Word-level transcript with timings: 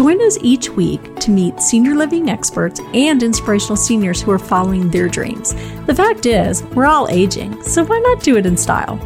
Join 0.00 0.22
us 0.22 0.38
each 0.40 0.70
week 0.70 1.14
to 1.16 1.30
meet 1.30 1.60
senior 1.60 1.94
living 1.94 2.30
experts 2.30 2.80
and 2.94 3.22
inspirational 3.22 3.76
seniors 3.76 4.22
who 4.22 4.30
are 4.30 4.38
following 4.38 4.90
their 4.90 5.10
dreams. 5.10 5.52
The 5.84 5.94
fact 5.94 6.24
is, 6.24 6.62
we're 6.74 6.86
all 6.86 7.06
aging, 7.10 7.62
so 7.64 7.84
why 7.84 7.98
not 7.98 8.22
do 8.22 8.38
it 8.38 8.46
in 8.46 8.56
style? 8.56 8.96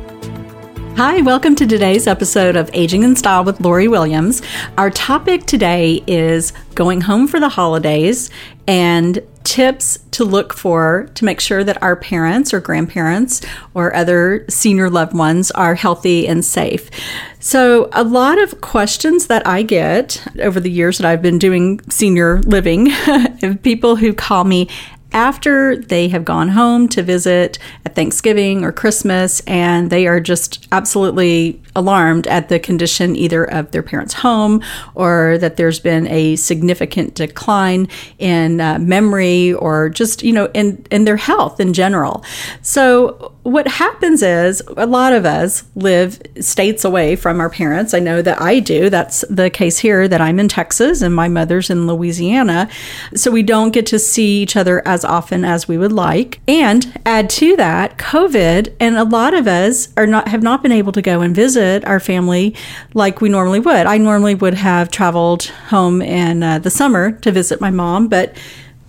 Hi, 0.97 1.21
welcome 1.23 1.57
to 1.57 1.67
today's 1.67 2.07
episode 2.07 2.55
of 2.55 2.71
Aging 2.73 3.03
in 3.03 3.17
Style 3.17 3.43
with 3.43 3.61
Lori 3.61 3.89
Williams. 3.89 4.41
Our 4.79 4.91
topic 4.91 5.47
today 5.47 6.05
is 6.07 6.53
going 6.77 7.01
home 7.01 7.27
for 7.27 7.41
the 7.41 7.49
holidays 7.49 8.31
and 8.69 9.19
tips 9.55 10.01
to 10.11 10.25
look 10.25 10.53
for 10.53 11.09
to 11.15 11.25
make 11.25 11.39
sure 11.39 11.63
that 11.63 11.81
our 11.81 11.95
parents 11.95 12.53
or 12.53 12.59
grandparents 12.59 13.41
or 13.73 13.95
other 13.95 14.45
senior 14.49 14.91
loved 14.91 15.15
ones 15.15 15.53
are 15.53 15.77
healthy 15.77 16.27
and 16.27 16.45
safe. 16.45 16.91
So, 17.39 17.89
a 17.93 18.03
lot 18.03 18.43
of 18.43 18.61
questions 18.63 19.29
that 19.29 19.47
I 19.47 19.63
get 19.63 20.27
over 20.41 20.59
the 20.59 20.73
years 20.73 20.99
that 20.99 21.07
I've 21.07 21.23
been 21.23 21.39
doing 21.39 21.79
senior 21.89 22.41
living, 22.41 22.91
people 23.63 23.95
who 23.95 24.13
call 24.13 24.43
me 24.43 24.69
after 25.15 25.77
they 25.77 26.09
have 26.09 26.25
gone 26.25 26.49
home 26.49 26.89
to 26.89 27.03
visit 27.03 27.59
at 27.87 27.95
Thanksgiving 27.95 28.65
or 28.65 28.73
Christmas, 28.73 29.41
and 29.47 29.89
they 29.89 30.07
are 30.07 30.21
just 30.21 30.67
absolutely 30.73 31.63
alarmed 31.77 32.27
at 32.27 32.49
the 32.49 32.59
condition 32.59 33.17
either 33.17 33.45
of 33.45 33.71
their 33.71 33.83
parents' 33.83 34.15
home 34.15 34.63
or 34.95 35.39
that 35.39 35.57
there's 35.57 35.81
been 35.81 36.07
a 36.09 36.37
significant 36.37 37.15
decline 37.15 37.89
in 38.19 38.61
uh, 38.61 38.79
memory 38.79 39.53
or 39.55 39.89
just, 39.89 40.23
you 40.23 40.33
know, 40.33 40.51
in, 40.55 40.85
in 40.91 41.05
their 41.05 41.17
health 41.17 41.61
in 41.61 41.73
general. 41.73 42.25
So, 42.63 43.33
what 43.45 43.69
happens 43.69 44.23
is 44.23 44.63
a 44.79 44.87
lot 44.87 45.13
of 45.13 45.27
us 45.27 45.65
live 45.75 46.19
states 46.41 46.83
away 46.83 47.15
from 47.15 47.41
our 47.41 47.51
parents. 47.51 47.93
I 47.93 47.99
know 47.99 48.23
that 48.23 48.41
I 48.41 48.59
do. 48.59 48.89
That's 48.89 49.23
the 49.29 49.51
case 49.51 49.79
here 49.79 50.09
that 50.09 50.21
I'm 50.23 50.41
in 50.41 50.49
Texas 50.49 51.03
and 51.03 51.15
my 51.15 51.29
mother's 51.29 51.69
in 51.69 51.87
Louisiana. 51.87 52.71
So 53.15 53.31
we 53.31 53.43
don't 53.43 53.73
get 53.73 53.85
to 53.87 53.99
see 53.99 54.41
each 54.41 54.57
other 54.57 54.87
as 54.89 55.04
often 55.05 55.45
as 55.45 55.69
we 55.69 55.79
would 55.79 55.93
like. 55.93 56.41
And 56.49 57.01
add 57.05 57.31
to 57.31 57.57
that 57.57 57.99
COVID 57.99 58.75
and 58.81 58.97
a 58.97 59.05
lot 59.05 59.35
of 59.35 59.47
us 59.47 59.89
are 59.97 60.07
not 60.07 60.29
have 60.29 60.43
not 60.43 60.63
been 60.63 60.73
able 60.73 60.93
to 60.93 61.03
go 61.03 61.21
and 61.21 61.35
visit 61.35 61.85
our 61.85 62.01
family 62.01 62.55
like 62.95 63.21
we 63.21 63.29
normally 63.29 63.61
would. 63.61 63.87
I 63.87 63.99
normally 63.99 64.35
would 64.35 64.55
have 64.55 64.91
traveled 64.91 65.45
home 65.69 66.03
in 66.03 66.43
uh, 66.43 66.59
the 66.59 66.71
summer 66.71 67.13
to 67.13 67.31
visit 67.31 67.61
my 67.61 67.71
mom, 67.71 68.09
but 68.09 68.37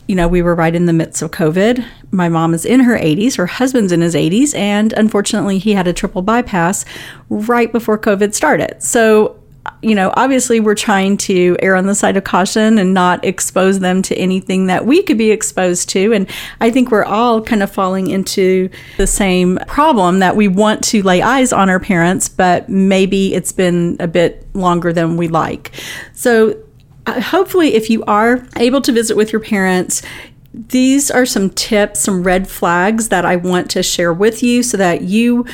you 0.07 0.15
know, 0.15 0.27
we 0.27 0.41
were 0.41 0.53
right 0.53 0.75
in 0.75 0.85
the 0.85 0.93
midst 0.93 1.21
of 1.21 1.31
COVID. 1.31 1.83
My 2.11 2.29
mom 2.29 2.53
is 2.53 2.65
in 2.65 2.81
her 2.81 2.97
80s, 2.97 3.37
her 3.37 3.47
husband's 3.47 3.91
in 3.91 4.01
his 4.01 4.13
80s, 4.13 4.55
and 4.55 4.93
unfortunately, 4.93 5.57
he 5.57 5.73
had 5.73 5.87
a 5.87 5.93
triple 5.93 6.21
bypass 6.21 6.85
right 7.29 7.71
before 7.71 7.97
COVID 7.97 8.35
started. 8.35 8.81
So 8.83 9.39
you 9.85 9.93
know, 9.93 10.11
obviously 10.15 10.59
we're 10.59 10.73
trying 10.73 11.15
to 11.15 11.55
err 11.61 11.75
on 11.75 11.85
the 11.85 11.93
side 11.93 12.17
of 12.17 12.23
caution 12.23 12.79
and 12.79 12.91
not 12.91 13.23
expose 13.23 13.79
them 13.79 14.01
to 14.01 14.15
anything 14.15 14.65
that 14.65 14.83
we 14.83 15.03
could 15.03 15.17
be 15.17 15.29
exposed 15.29 15.89
to. 15.89 16.11
And 16.11 16.27
I 16.59 16.71
think 16.71 16.89
we're 16.89 17.05
all 17.05 17.39
kind 17.39 17.61
of 17.61 17.71
falling 17.71 18.09
into 18.09 18.71
the 18.97 19.05
same 19.05 19.59
problem 19.67 20.19
that 20.19 20.35
we 20.35 20.47
want 20.47 20.83
to 20.85 21.03
lay 21.03 21.21
eyes 21.21 21.53
on 21.53 21.69
our 21.69 21.79
parents, 21.79 22.27
but 22.27 22.67
maybe 22.67 23.35
it's 23.35 23.51
been 23.51 23.95
a 23.99 24.07
bit 24.07 24.47
longer 24.55 24.91
than 24.91 25.17
we 25.17 25.27
like. 25.27 25.71
So 26.13 26.57
uh, 27.05 27.21
hopefully, 27.21 27.75
if 27.75 27.87
you 27.91 28.03
are 28.05 28.43
able 28.57 28.81
to 28.81 28.91
visit 28.91 29.15
with 29.15 29.31
your 29.31 29.41
parents, 29.41 30.01
these 30.51 31.11
are 31.11 31.27
some 31.27 31.51
tips, 31.51 31.99
some 31.99 32.23
red 32.23 32.47
flags 32.47 33.09
that 33.09 33.23
I 33.23 33.35
want 33.35 33.69
to 33.71 33.83
share 33.83 34.13
with 34.13 34.41
you 34.41 34.63
so 34.63 34.77
that 34.77 35.01
you 35.01 35.45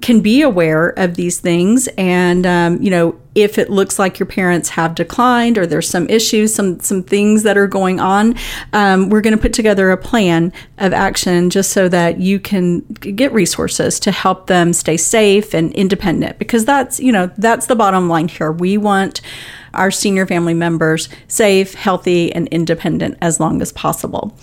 can 0.00 0.20
be 0.20 0.42
aware 0.42 0.90
of 0.98 1.14
these 1.14 1.38
things. 1.40 1.88
And 1.98 2.46
um, 2.46 2.82
you 2.82 2.90
know 2.90 3.18
if 3.34 3.56
it 3.56 3.70
looks 3.70 3.98
like 3.98 4.18
your 4.18 4.26
parents 4.26 4.68
have 4.70 4.94
declined 4.94 5.56
or 5.56 5.66
there's 5.66 5.88
some 5.88 6.06
issues 6.10 6.54
some 6.54 6.78
some 6.80 7.02
things 7.02 7.44
that 7.44 7.56
are 7.56 7.66
going 7.66 7.98
on 7.98 8.34
um, 8.74 9.08
we're 9.08 9.22
going 9.22 9.34
to 9.34 9.40
put 9.40 9.54
together 9.54 9.90
a 9.90 9.96
plan 9.96 10.52
of 10.76 10.92
action 10.92 11.48
just 11.48 11.70
so 11.70 11.88
that 11.88 12.20
you 12.20 12.38
can 12.38 12.80
get 12.80 13.32
resources 13.32 13.98
to 14.00 14.10
help 14.10 14.46
them 14.46 14.72
stay 14.72 14.96
safe 14.96 15.54
and 15.54 15.72
independent. 15.72 16.38
Because 16.38 16.64
that's 16.64 17.00
you 17.00 17.12
know 17.12 17.30
that's 17.38 17.66
the 17.66 17.76
bottom 17.76 18.08
line 18.08 18.28
here. 18.28 18.52
We 18.52 18.76
want 18.76 19.20
our 19.74 19.90
senior 19.90 20.26
family 20.26 20.54
members 20.54 21.08
safe 21.28 21.74
healthy 21.74 22.32
and 22.32 22.48
independent 22.48 23.16
as 23.22 23.40
long 23.40 23.62
as 23.62 23.72
possible 23.72 24.36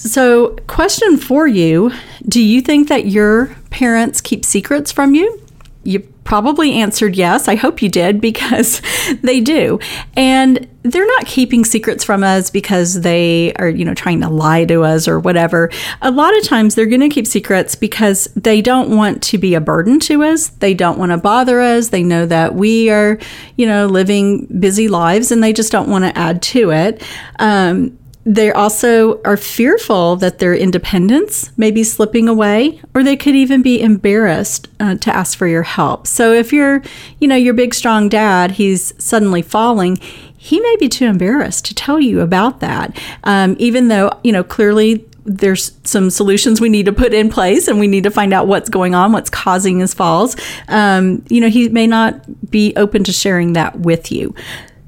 so, 0.00 0.56
question 0.66 1.18
for 1.18 1.46
you 1.46 1.92
Do 2.26 2.42
you 2.42 2.62
think 2.62 2.88
that 2.88 3.06
your 3.06 3.54
parents 3.68 4.22
keep 4.22 4.46
secrets 4.46 4.90
from 4.90 5.14
you? 5.14 5.38
You 5.84 6.00
probably 6.24 6.74
answered 6.74 7.16
yes. 7.16 7.48
I 7.48 7.54
hope 7.54 7.82
you 7.82 7.88
did 7.90 8.20
because 8.20 8.80
they 9.22 9.40
do. 9.40 9.78
And 10.16 10.66
they're 10.82 11.06
not 11.06 11.26
keeping 11.26 11.66
secrets 11.66 12.02
from 12.02 12.24
us 12.24 12.50
because 12.50 13.02
they 13.02 13.52
are, 13.54 13.68
you 13.68 13.84
know, 13.84 13.92
trying 13.92 14.22
to 14.22 14.30
lie 14.30 14.64
to 14.64 14.82
us 14.84 15.06
or 15.06 15.20
whatever. 15.20 15.70
A 16.00 16.10
lot 16.10 16.34
of 16.38 16.44
times 16.44 16.74
they're 16.74 16.86
going 16.86 17.00
to 17.00 17.10
keep 17.10 17.26
secrets 17.26 17.74
because 17.74 18.24
they 18.36 18.62
don't 18.62 18.96
want 18.96 19.22
to 19.24 19.38
be 19.38 19.54
a 19.54 19.60
burden 19.60 20.00
to 20.00 20.22
us. 20.22 20.48
They 20.48 20.72
don't 20.72 20.98
want 20.98 21.12
to 21.12 21.18
bother 21.18 21.60
us. 21.60 21.88
They 21.90 22.02
know 22.02 22.24
that 22.24 22.54
we 22.54 22.88
are, 22.88 23.18
you 23.56 23.66
know, 23.66 23.86
living 23.86 24.46
busy 24.60 24.88
lives 24.88 25.30
and 25.30 25.42
they 25.42 25.52
just 25.52 25.70
don't 25.70 25.90
want 25.90 26.04
to 26.04 26.16
add 26.16 26.40
to 26.42 26.70
it. 26.70 27.02
Um, 27.38 27.98
they 28.24 28.52
also 28.52 29.20
are 29.22 29.36
fearful 29.36 30.16
that 30.16 30.38
their 30.38 30.54
independence 30.54 31.56
may 31.56 31.70
be 31.70 31.82
slipping 31.82 32.28
away, 32.28 32.80
or 32.94 33.02
they 33.02 33.16
could 33.16 33.34
even 33.34 33.62
be 33.62 33.80
embarrassed 33.80 34.68
uh, 34.78 34.96
to 34.96 35.14
ask 35.14 35.38
for 35.38 35.46
your 35.46 35.62
help. 35.62 36.06
So 36.06 36.32
if 36.32 36.52
you're, 36.52 36.82
you 37.18 37.28
know, 37.28 37.36
your 37.36 37.54
big 37.54 37.74
strong 37.74 38.08
dad, 38.08 38.52
he's 38.52 38.92
suddenly 39.02 39.42
falling, 39.42 39.96
he 40.36 40.60
may 40.60 40.76
be 40.78 40.88
too 40.88 41.06
embarrassed 41.06 41.64
to 41.66 41.74
tell 41.74 42.00
you 42.00 42.20
about 42.20 42.60
that. 42.60 42.98
Um, 43.24 43.56
even 43.58 43.88
though, 43.88 44.10
you 44.22 44.32
know, 44.32 44.44
clearly 44.44 45.06
there's 45.24 45.72
some 45.84 46.10
solutions 46.10 46.60
we 46.60 46.68
need 46.68 46.86
to 46.86 46.92
put 46.92 47.12
in 47.12 47.30
place 47.30 47.68
and 47.68 47.78
we 47.78 47.86
need 47.86 48.04
to 48.04 48.10
find 48.10 48.32
out 48.32 48.46
what's 48.46 48.68
going 48.68 48.94
on, 48.94 49.12
what's 49.12 49.30
causing 49.30 49.80
his 49.80 49.94
falls. 49.94 50.36
Um, 50.68 51.24
you 51.28 51.40
know, 51.40 51.48
he 51.48 51.68
may 51.68 51.86
not 51.86 52.50
be 52.50 52.74
open 52.76 53.04
to 53.04 53.12
sharing 53.12 53.52
that 53.52 53.80
with 53.80 54.10
you. 54.10 54.34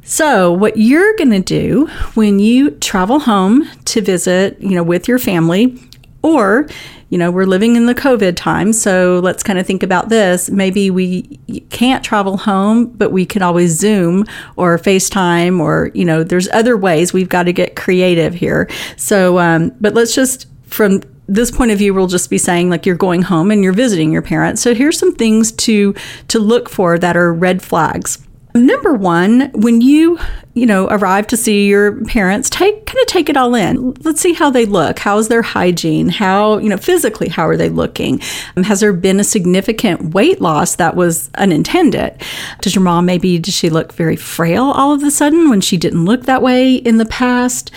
So, 0.04 0.52
what 0.52 0.76
you're 0.76 1.14
going 1.16 1.30
to 1.30 1.40
do 1.40 1.86
when 2.14 2.40
you 2.40 2.72
travel 2.72 3.20
home 3.20 3.68
to 3.84 4.00
visit, 4.00 4.60
you 4.60 4.70
know, 4.70 4.82
with 4.82 5.06
your 5.06 5.20
family, 5.20 5.78
or, 6.22 6.66
you 7.08 7.18
know, 7.18 7.30
we're 7.30 7.46
living 7.46 7.76
in 7.76 7.86
the 7.86 7.94
COVID 7.94 8.34
time, 8.34 8.72
so 8.72 9.20
let's 9.22 9.44
kind 9.44 9.60
of 9.60 9.66
think 9.66 9.82
about 9.82 10.08
this. 10.08 10.50
Maybe 10.50 10.90
we 10.90 11.22
can't 11.70 12.04
travel 12.04 12.36
home, 12.36 12.86
but 12.86 13.12
we 13.12 13.24
can 13.24 13.42
always 13.42 13.78
Zoom 13.78 14.24
or 14.56 14.76
FaceTime, 14.76 15.60
or, 15.60 15.92
you 15.94 16.04
know, 16.04 16.24
there's 16.24 16.48
other 16.48 16.76
ways. 16.76 17.12
We've 17.12 17.28
got 17.28 17.44
to 17.44 17.52
get 17.52 17.76
creative 17.76 18.34
here. 18.34 18.68
So, 18.96 19.38
um, 19.38 19.72
but 19.80 19.94
let's 19.94 20.14
just, 20.14 20.48
from 20.66 21.02
this 21.28 21.52
point 21.52 21.70
of 21.70 21.78
view, 21.78 21.94
we'll 21.94 22.08
just 22.08 22.28
be 22.28 22.38
saying 22.38 22.70
like 22.70 22.86
you're 22.86 22.96
going 22.96 23.22
home 23.22 23.52
and 23.52 23.62
you're 23.62 23.72
visiting 23.72 24.12
your 24.12 24.22
parents. 24.22 24.62
So 24.62 24.74
here's 24.74 24.98
some 24.98 25.14
things 25.14 25.52
to 25.52 25.94
to 26.28 26.38
look 26.40 26.68
for 26.68 26.98
that 26.98 27.16
are 27.16 27.32
red 27.32 27.62
flags. 27.62 28.18
Number 28.54 28.92
one, 28.92 29.50
when 29.54 29.80
you, 29.80 30.18
you 30.52 30.66
know, 30.66 30.86
arrive 30.88 31.26
to 31.28 31.38
see 31.38 31.66
your 31.68 32.04
parents, 32.04 32.50
take 32.50 32.84
kind 32.84 33.00
of 33.00 33.06
take 33.06 33.30
it 33.30 33.36
all 33.36 33.54
in. 33.54 33.94
Let's 34.02 34.20
see 34.20 34.34
how 34.34 34.50
they 34.50 34.66
look. 34.66 34.98
How 34.98 35.16
is 35.18 35.28
their 35.28 35.40
hygiene? 35.40 36.10
How, 36.10 36.58
you 36.58 36.68
know, 36.68 36.76
physically, 36.76 37.28
how 37.28 37.48
are 37.48 37.56
they 37.56 37.70
looking? 37.70 38.20
Um, 38.56 38.64
has 38.64 38.80
there 38.80 38.92
been 38.92 39.20
a 39.20 39.24
significant 39.24 40.14
weight 40.14 40.42
loss 40.42 40.76
that 40.76 40.96
was 40.96 41.30
unintended? 41.36 42.20
Does 42.60 42.74
your 42.74 42.84
mom 42.84 43.06
maybe, 43.06 43.38
does 43.38 43.54
she 43.54 43.70
look 43.70 43.92
very 43.94 44.16
frail 44.16 44.64
all 44.64 44.92
of 44.92 45.02
a 45.02 45.10
sudden 45.10 45.48
when 45.48 45.62
she 45.62 45.78
didn't 45.78 46.04
look 46.04 46.24
that 46.24 46.42
way 46.42 46.74
in 46.74 46.98
the 46.98 47.06
past? 47.06 47.70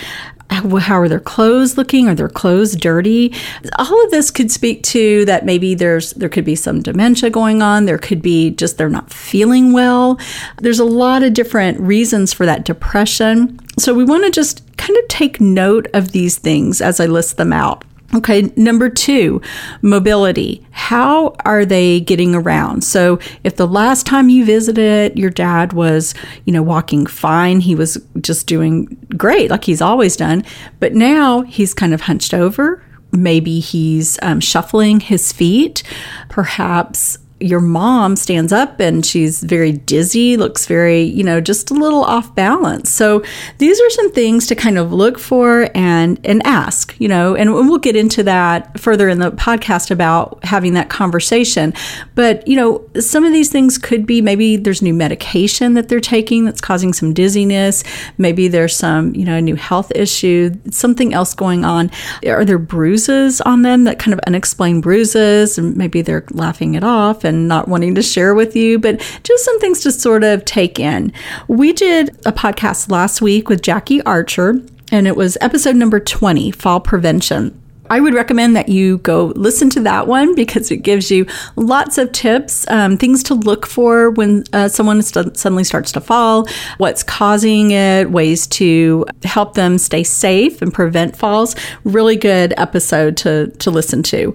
how 0.80 1.00
are 1.00 1.10
their 1.10 1.20
clothes 1.20 1.78
looking? 1.78 2.08
Are 2.08 2.16
their 2.16 2.30
clothes 2.30 2.76
dirty? 2.76 3.34
All 3.78 4.06
of 4.06 4.12
this 4.12 4.32
could 4.32 4.52
speak 4.52 4.84
to 4.84 5.26
that 5.26 5.46
maybe 5.46 5.76
there's 5.76 6.14
there 6.14 6.30
could 6.30 6.46
be 6.46 6.56
some 6.56 6.82
dementia 6.82 7.30
going 7.30 7.62
on. 7.62 7.86
There 7.86 7.98
could 7.98 8.22
be 8.22 8.52
just 8.52 8.78
they're 8.78 8.90
not 8.90 9.12
feeling 9.12 9.74
well. 9.74 10.20
There's 10.58 10.80
a 10.80 10.86
lot 10.86 11.24
of 11.24 11.34
different 11.34 11.80
reasons 11.80 12.34
for 12.34 12.46
that 12.46 12.66
depression. 12.66 13.60
So 13.78 13.94
we 13.94 14.04
want 14.04 14.24
to 14.26 14.32
just 14.32 14.66
kind 14.78 14.98
of 14.98 15.08
take 15.08 15.42
note 15.42 15.88
of 15.94 16.12
these 16.12 16.38
things 16.38 16.82
as 16.82 17.00
i 17.00 17.06
list 17.06 17.38
them 17.38 17.54
out 17.54 17.84
Okay, 18.16 18.50
number 18.56 18.90
two, 18.90 19.42
mobility. 19.82 20.66
How 20.72 21.36
are 21.44 21.66
they 21.66 22.00
getting 22.00 22.34
around? 22.34 22.84
So, 22.86 23.20
if 23.44 23.58
the 23.58 23.68
last 23.68 24.06
time 24.06 24.30
you 24.30 24.46
visited, 24.46 25.20
your 25.20 25.30
dad 25.30 25.74
was, 25.74 26.14
you 26.46 26.54
know, 26.54 26.64
walking 26.64 27.06
fine, 27.08 27.60
he 27.60 27.76
was 27.76 27.98
just 28.22 28.48
doing 28.48 28.86
great, 29.18 29.50
like 29.50 29.66
he's 29.66 29.82
always 29.82 30.16
done, 30.16 30.46
but 30.80 30.94
now 30.94 31.42
he's 31.42 31.74
kind 31.74 31.94
of 31.94 32.02
hunched 32.02 32.34
over. 32.34 32.82
Maybe 33.12 33.60
he's 33.60 34.18
um, 34.22 34.40
shuffling 34.40 35.02
his 35.02 35.34
feet. 35.34 35.84
Perhaps 36.30 37.18
your 37.46 37.62
mom 37.62 38.16
stands 38.16 38.52
up 38.52 38.80
and 38.80 39.06
she's 39.06 39.44
very 39.44 39.72
dizzy, 39.72 40.36
looks 40.36 40.66
very, 40.66 41.04
you 41.04 41.24
know, 41.24 41.40
just 41.40 41.70
a 41.70 41.76
little 41.76 42.04
off 42.04 42.34
balance. 42.34 42.90
So 42.90 43.24
these 43.60 43.80
are 43.80 43.90
some 43.92 44.12
things 44.12 44.48
to 44.48 44.56
kind 44.56 44.80
of 44.80 44.92
look 44.92 45.20
for 45.20 45.70
and 45.76 46.20
and 46.24 46.42
ask, 46.44 46.96
you 47.00 47.08
know, 47.08 47.36
and 47.36 47.54
we'll 47.54 47.78
get 47.78 47.96
into 47.96 48.24
that 48.24 48.80
further 48.80 49.08
in 49.10 49.20
the 49.20 49.30
podcast 49.32 49.92
about 49.92 50.44
having 50.44 50.74
that 50.74 50.90
conversation. 50.90 51.72
But, 52.16 52.48
you 52.48 52.56
know, 52.56 52.84
some 53.00 53.24
of 53.24 53.32
these 53.32 53.52
things 53.52 53.78
could 53.78 54.08
be 54.08 54.24
maybe 54.24 54.58
there's 54.58 54.82
new 54.82 54.96
medication 54.96 55.76
that 55.76 55.88
they're 55.88 56.00
taking 56.00 56.46
that's 56.46 56.62
causing 56.62 56.94
some 56.94 57.14
dizziness, 57.14 57.84
maybe 58.18 58.48
there's 58.48 58.76
some, 58.76 59.14
you 59.14 59.24
know, 59.24 59.40
new 59.40 59.56
health 59.56 59.92
issue, 59.94 60.50
something 60.72 61.14
else 61.14 61.36
going 61.36 61.64
on. 61.64 61.92
Are 62.26 62.44
there 62.44 62.58
bruises 62.58 63.40
on 63.42 63.62
them 63.62 63.84
that 63.84 64.00
kind 64.00 64.14
of 64.14 64.20
unexplained 64.26 64.82
bruises 64.82 65.60
and 65.60 65.78
maybe 65.78 66.02
they're 66.02 66.26
laughing 66.32 66.74
it 66.74 66.84
off 66.84 67.24
and 67.24 67.35
not 67.36 67.68
wanting 67.68 67.96
to 67.96 68.02
share 68.02 68.34
with 68.34 68.56
you, 68.56 68.80
but 68.80 69.00
just 69.24 69.46
some 69.46 69.60
things 69.60 69.82
to 69.82 69.92
sort 69.92 70.24
of 70.24 70.46
take 70.46 70.80
in. 70.80 71.14
We 71.48 71.74
did 71.74 72.10
a 72.26 72.32
podcast 72.32 72.90
last 72.90 73.22
week 73.22 73.50
with 73.50 73.62
Jackie 73.62 74.02
Archer, 74.04 74.62
and 74.92 75.08
it 75.08 75.16
was 75.16 75.38
episode 75.42 75.76
number 75.76 76.00
20 76.00 76.52
Fall 76.52 76.80
Prevention. 76.80 77.62
I 77.90 78.00
would 78.00 78.14
recommend 78.14 78.56
that 78.56 78.70
you 78.70 78.98
go 79.00 79.26
listen 79.36 79.70
to 79.72 79.80
that 79.82 80.08
one 80.08 80.34
because 80.34 80.72
it 80.72 80.78
gives 80.78 81.12
you 81.12 81.28
lots 81.56 81.98
of 81.98 82.12
tips, 82.12 82.66
um, 82.70 82.98
things 82.98 83.22
to 83.24 83.36
look 83.36 83.66
for 83.66 84.10
when 84.12 84.44
uh, 84.54 84.68
someone 84.68 85.02
st- 85.02 85.38
suddenly 85.38 85.64
starts 85.64 85.92
to 85.92 86.02
fall, 86.02 86.48
what's 86.78 87.04
causing 87.04 87.72
it, 87.72 88.10
ways 88.10 88.48
to 88.48 89.06
help 89.24 89.54
them 89.54 89.78
stay 89.78 90.04
safe 90.04 90.62
and 90.62 90.74
prevent 90.74 91.16
falls. 91.16 91.56
Really 91.84 92.16
good 92.16 92.54
episode 92.58 93.18
to, 93.18 93.48
to 93.48 93.70
listen 93.70 94.02
to. 94.04 94.34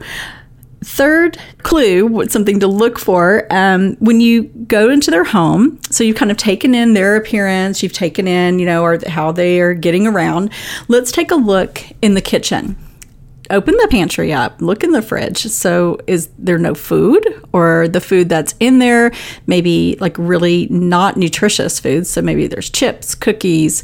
Third 0.83 1.37
clue, 1.59 2.27
something 2.29 2.61
to 2.61 2.67
look 2.67 2.99
for 2.99 3.47
um, 3.51 3.97
when 3.97 4.21
you 4.21 4.45
go 4.45 4.89
into 4.89 5.11
their 5.11 5.25
home. 5.25 5.79
So 5.91 6.05
you've 6.05 6.17
kind 6.17 6.31
of 6.31 6.39
taken 6.39 6.75
in 6.75 6.95
their 6.95 7.17
appearance, 7.17 7.83
you've 7.83 7.93
taken 7.93 8.27
in, 8.27 8.59
you 8.59 8.65
know, 8.65 8.83
or 8.83 8.99
how 9.07 9.31
they 9.31 9.61
are 9.61 9.75
getting 9.75 10.07
around. 10.07 10.51
Let's 10.89 11.13
take 11.13 11.31
a 11.31 11.37
look 11.37 11.83
in 12.01 12.15
the 12.15 12.23
kitchen. 12.23 12.77
Open 13.51 13.77
the 13.77 13.89
pantry 13.91 14.33
up, 14.33 14.63
look 14.63 14.83
in 14.83 14.93
the 14.93 15.03
fridge. 15.03 15.39
So, 15.39 15.99
is 16.07 16.29
there 16.39 16.57
no 16.57 16.73
food, 16.73 17.27
or 17.53 17.89
the 17.89 18.01
food 18.01 18.29
that's 18.29 18.55
in 18.61 18.79
there, 18.79 19.11
maybe 19.49 19.97
like 20.01 20.17
really 20.19 20.69
not 20.71 21.17
nutritious 21.17 21.81
foods? 21.81 22.09
So, 22.09 22.23
maybe 22.23 22.47
there's 22.47 22.71
chips, 22.71 23.17
cookies, 23.17 23.83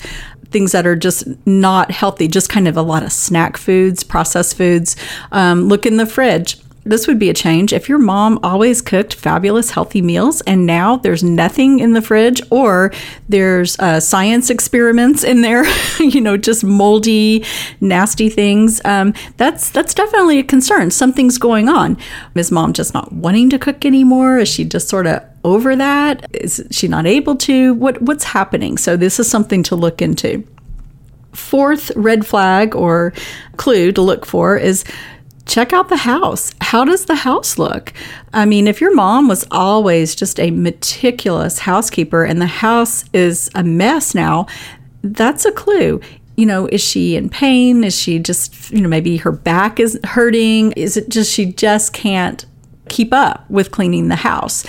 things 0.50 0.70
that 0.70 0.86
are 0.86 0.94
just 0.94 1.26
not 1.46 1.90
healthy, 1.90 2.28
just 2.28 2.48
kind 2.48 2.68
of 2.68 2.76
a 2.76 2.82
lot 2.82 3.02
of 3.02 3.10
snack 3.10 3.56
foods, 3.56 4.04
processed 4.04 4.56
foods. 4.56 4.94
Um, 5.32 5.68
look 5.68 5.84
in 5.84 5.96
the 5.96 6.06
fridge 6.06 6.60
this 6.86 7.06
would 7.06 7.18
be 7.18 7.28
a 7.28 7.34
change. 7.34 7.72
If 7.72 7.88
your 7.88 7.98
mom 7.98 8.38
always 8.42 8.80
cooked 8.80 9.14
fabulous 9.14 9.70
healthy 9.70 10.00
meals 10.00 10.40
and 10.42 10.66
now 10.66 10.96
there's 10.96 11.22
nothing 11.22 11.80
in 11.80 11.92
the 11.92 12.02
fridge 12.02 12.40
or 12.50 12.92
there's 13.28 13.78
uh, 13.78 14.00
science 14.00 14.50
experiments 14.50 15.24
in 15.24 15.42
there 15.42 15.64
you 15.98 16.20
know 16.20 16.36
just 16.36 16.64
moldy 16.64 17.44
nasty 17.80 18.28
things 18.28 18.80
um, 18.84 19.12
that's 19.36 19.70
that's 19.70 19.94
definitely 19.94 20.38
a 20.38 20.44
concern. 20.44 20.90
Something's 20.90 21.38
going 21.38 21.68
on. 21.68 21.96
Is 22.34 22.50
mom 22.50 22.72
just 22.72 22.94
not 22.94 23.12
wanting 23.12 23.50
to 23.50 23.58
cook 23.58 23.84
anymore? 23.84 24.38
Is 24.38 24.48
she 24.48 24.64
just 24.64 24.88
sort 24.88 25.06
of 25.06 25.22
over 25.44 25.76
that? 25.76 26.26
Is 26.34 26.66
she 26.70 26.88
not 26.88 27.06
able 27.06 27.36
to? 27.36 27.74
What 27.74 28.00
what's 28.02 28.24
happening? 28.24 28.78
So 28.78 28.96
this 28.96 29.18
is 29.18 29.28
something 29.28 29.62
to 29.64 29.76
look 29.76 30.00
into. 30.00 30.46
Fourth 31.32 31.92
red 31.96 32.26
flag 32.26 32.74
or 32.74 33.12
clue 33.56 33.92
to 33.92 34.00
look 34.00 34.24
for 34.24 34.56
is 34.56 34.84
check 35.46 35.72
out 35.72 35.88
the 35.88 35.96
house. 35.96 36.52
How 36.60 36.84
does 36.84 37.06
the 37.06 37.14
house 37.14 37.58
look? 37.58 37.92
I 38.32 38.44
mean, 38.44 38.66
if 38.66 38.80
your 38.80 38.94
mom 38.94 39.28
was 39.28 39.46
always 39.50 40.14
just 40.14 40.38
a 40.38 40.50
meticulous 40.50 41.60
housekeeper 41.60 42.24
and 42.24 42.40
the 42.40 42.46
house 42.46 43.04
is 43.12 43.50
a 43.54 43.62
mess 43.62 44.14
now, 44.14 44.46
that's 45.02 45.44
a 45.44 45.52
clue. 45.52 46.00
You 46.36 46.46
know, 46.46 46.66
is 46.66 46.82
she 46.82 47.16
in 47.16 47.30
pain? 47.30 47.84
Is 47.84 47.98
she 47.98 48.18
just, 48.18 48.70
you 48.70 48.80
know, 48.82 48.88
maybe 48.88 49.16
her 49.18 49.32
back 49.32 49.80
is 49.80 49.98
hurting? 50.04 50.72
Is 50.72 50.96
it 50.96 51.08
just 51.08 51.32
she 51.32 51.46
just 51.46 51.92
can't 51.92 52.44
keep 52.88 53.12
up 53.12 53.48
with 53.50 53.70
cleaning 53.70 54.08
the 54.08 54.16
house? 54.16 54.64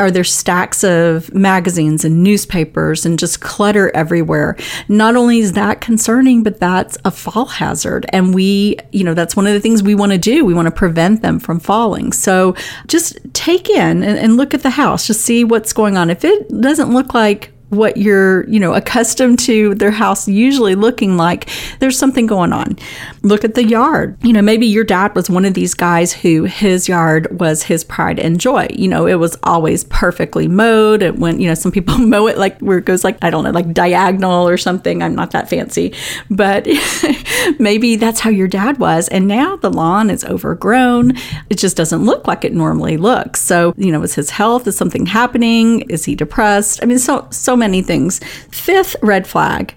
Are 0.00 0.10
there 0.10 0.24
stacks 0.24 0.82
of 0.82 1.32
magazines 1.32 2.04
and 2.04 2.22
newspapers 2.22 3.06
and 3.06 3.18
just 3.18 3.40
clutter 3.40 3.90
everywhere? 3.94 4.56
Not 4.88 5.16
only 5.16 5.38
is 5.38 5.52
that 5.52 5.80
concerning, 5.80 6.42
but 6.42 6.58
that's 6.58 6.98
a 7.04 7.10
fall 7.10 7.46
hazard. 7.46 8.06
And 8.08 8.34
we, 8.34 8.78
you 8.90 9.04
know, 9.04 9.14
that's 9.14 9.36
one 9.36 9.46
of 9.46 9.52
the 9.52 9.60
things 9.60 9.82
we 9.82 9.94
want 9.94 10.12
to 10.12 10.18
do. 10.18 10.44
We 10.44 10.54
want 10.54 10.66
to 10.66 10.72
prevent 10.72 11.22
them 11.22 11.38
from 11.38 11.60
falling. 11.60 12.12
So 12.12 12.56
just 12.86 13.16
take 13.32 13.68
in 13.70 14.02
and, 14.02 14.18
and 14.18 14.36
look 14.36 14.54
at 14.54 14.62
the 14.62 14.70
house, 14.70 15.06
just 15.06 15.20
see 15.20 15.44
what's 15.44 15.72
going 15.72 15.96
on. 15.96 16.10
If 16.10 16.24
it 16.24 16.48
doesn't 16.60 16.92
look 16.92 17.14
like 17.14 17.52
what 17.72 17.96
you're, 17.96 18.46
you 18.48 18.60
know, 18.60 18.74
accustomed 18.74 19.38
to 19.38 19.74
their 19.76 19.90
house 19.90 20.28
usually 20.28 20.74
looking 20.74 21.16
like, 21.16 21.48
there's 21.78 21.98
something 21.98 22.26
going 22.26 22.52
on. 22.52 22.78
Look 23.22 23.44
at 23.44 23.54
the 23.54 23.64
yard. 23.64 24.16
You 24.22 24.34
know, 24.34 24.42
maybe 24.42 24.66
your 24.66 24.84
dad 24.84 25.14
was 25.14 25.30
one 25.30 25.46
of 25.46 25.54
these 25.54 25.72
guys 25.72 26.12
who 26.12 26.44
his 26.44 26.86
yard 26.86 27.40
was 27.40 27.62
his 27.62 27.82
pride 27.82 28.18
and 28.18 28.38
joy. 28.38 28.66
You 28.70 28.88
know, 28.88 29.06
it 29.06 29.14
was 29.14 29.38
always 29.42 29.84
perfectly 29.84 30.48
mowed. 30.48 31.02
And 31.02 31.18
when, 31.18 31.40
you 31.40 31.48
know, 31.48 31.54
some 31.54 31.72
people 31.72 31.96
mow 31.98 32.26
it 32.26 32.36
like 32.36 32.58
where 32.58 32.76
it 32.76 32.84
goes 32.84 33.04
like, 33.04 33.16
I 33.22 33.30
don't 33.30 33.44
know, 33.44 33.50
like 33.50 33.72
diagonal 33.72 34.46
or 34.46 34.58
something. 34.58 35.02
I'm 35.02 35.14
not 35.14 35.30
that 35.30 35.48
fancy, 35.48 35.94
but 36.30 36.68
maybe 37.58 37.96
that's 37.96 38.20
how 38.20 38.28
your 38.28 38.48
dad 38.48 38.78
was. 38.78 39.08
And 39.08 39.26
now 39.26 39.56
the 39.56 39.70
lawn 39.70 40.10
is 40.10 40.24
overgrown. 40.24 41.16
It 41.48 41.56
just 41.56 41.76
doesn't 41.76 42.04
look 42.04 42.26
like 42.26 42.44
it 42.44 42.52
normally 42.52 42.98
looks. 42.98 43.40
So, 43.40 43.72
you 43.78 43.90
know, 43.90 44.02
is 44.02 44.14
his 44.14 44.28
health? 44.28 44.66
Is 44.66 44.76
something 44.76 45.06
happening? 45.06 45.82
Is 45.82 46.04
he 46.04 46.14
depressed? 46.14 46.82
I 46.82 46.86
mean, 46.86 46.98
so, 46.98 47.26
so 47.30 47.56
many 47.62 47.80
things. 47.80 48.20
Fifth 48.50 48.96
red 49.02 49.26
flag 49.26 49.74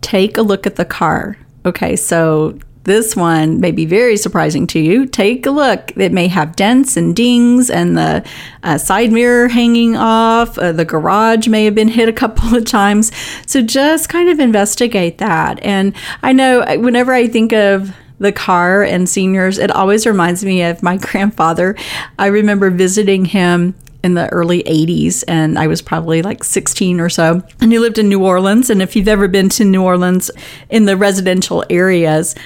take 0.00 0.36
a 0.36 0.42
look 0.42 0.66
at 0.66 0.76
the 0.76 0.84
car. 0.84 1.36
Okay, 1.66 1.96
so 1.96 2.56
this 2.84 3.16
one 3.16 3.58
may 3.58 3.72
be 3.72 3.84
very 3.84 4.16
surprising 4.16 4.64
to 4.68 4.78
you. 4.78 5.06
Take 5.06 5.44
a 5.44 5.50
look. 5.50 5.92
It 5.96 6.12
may 6.12 6.28
have 6.28 6.54
dents 6.54 6.96
and 6.96 7.16
dings, 7.16 7.68
and 7.68 7.98
the 7.98 8.24
uh, 8.62 8.78
side 8.78 9.10
mirror 9.10 9.48
hanging 9.48 9.96
off. 9.96 10.56
Uh, 10.56 10.70
the 10.70 10.84
garage 10.84 11.48
may 11.48 11.64
have 11.64 11.74
been 11.74 11.88
hit 11.88 12.08
a 12.08 12.12
couple 12.12 12.54
of 12.54 12.64
times. 12.64 13.10
So 13.46 13.60
just 13.60 14.08
kind 14.08 14.28
of 14.28 14.38
investigate 14.38 15.18
that. 15.18 15.60
And 15.64 15.94
I 16.22 16.32
know 16.32 16.64
whenever 16.78 17.12
I 17.12 17.26
think 17.26 17.52
of 17.52 17.92
the 18.20 18.30
car 18.30 18.84
and 18.84 19.08
seniors, 19.08 19.58
it 19.58 19.72
always 19.72 20.06
reminds 20.06 20.44
me 20.44 20.62
of 20.62 20.80
my 20.80 20.96
grandfather. 21.08 21.74
I 22.20 22.26
remember 22.26 22.70
visiting 22.70 23.24
him 23.24 23.74
in 24.06 24.14
the 24.14 24.32
early 24.32 24.62
80s, 24.62 25.24
and 25.26 25.58
I 25.58 25.66
was 25.66 25.82
probably 25.82 26.22
like 26.22 26.44
16 26.44 27.00
or 27.00 27.08
so. 27.08 27.42
And 27.60 27.72
he 27.72 27.80
lived 27.80 27.98
in 27.98 28.08
New 28.08 28.24
Orleans. 28.24 28.70
And 28.70 28.80
if 28.80 28.94
you've 28.94 29.08
ever 29.08 29.26
been 29.26 29.48
to 29.50 29.64
New 29.64 29.82
Orleans 29.82 30.30
in 30.70 30.84
the 30.84 30.96
residential 30.96 31.64
areas, 31.68 32.36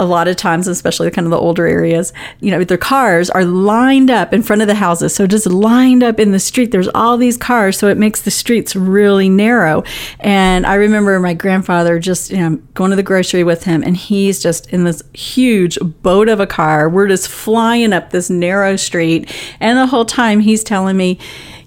a 0.00 0.04
lot 0.04 0.26
of 0.26 0.36
times, 0.36 0.66
especially 0.66 1.10
kind 1.10 1.26
of 1.26 1.30
the 1.30 1.38
older 1.38 1.66
areas, 1.66 2.12
you 2.40 2.50
know, 2.50 2.64
their 2.64 2.76
cars 2.76 3.30
are 3.30 3.44
lined 3.44 4.10
up 4.10 4.32
in 4.32 4.42
front 4.42 4.60
of 4.60 4.68
the 4.68 4.74
houses. 4.74 5.14
So 5.14 5.26
just 5.26 5.46
lined 5.46 6.02
up 6.02 6.18
in 6.18 6.32
the 6.32 6.40
street. 6.40 6.72
There's 6.72 6.88
all 6.88 7.16
these 7.16 7.36
cars, 7.36 7.78
so 7.78 7.88
it 7.88 7.96
makes 7.96 8.22
the 8.22 8.30
streets 8.30 8.74
really 8.74 9.28
narrow. 9.28 9.84
And 10.18 10.66
I 10.66 10.74
remember 10.74 11.18
my 11.20 11.34
grandfather 11.34 11.98
just, 11.98 12.30
you 12.30 12.38
know, 12.38 12.56
going 12.74 12.90
to 12.90 12.96
the 12.96 13.02
grocery 13.02 13.44
with 13.44 13.64
him, 13.64 13.82
and 13.82 13.96
he's 13.96 14.42
just 14.42 14.66
in 14.72 14.84
this 14.84 15.02
huge 15.12 15.78
boat 16.02 16.28
of 16.28 16.40
a 16.40 16.46
car. 16.46 16.88
We're 16.88 17.08
just 17.08 17.28
flying 17.28 17.92
up 17.92 18.10
this 18.10 18.28
narrow 18.30 18.76
street. 18.76 19.32
And 19.60 19.78
the 19.78 19.86
whole 19.86 20.04
time 20.04 20.40
he's 20.40 20.64
telling 20.64 20.96
me, 20.96 21.18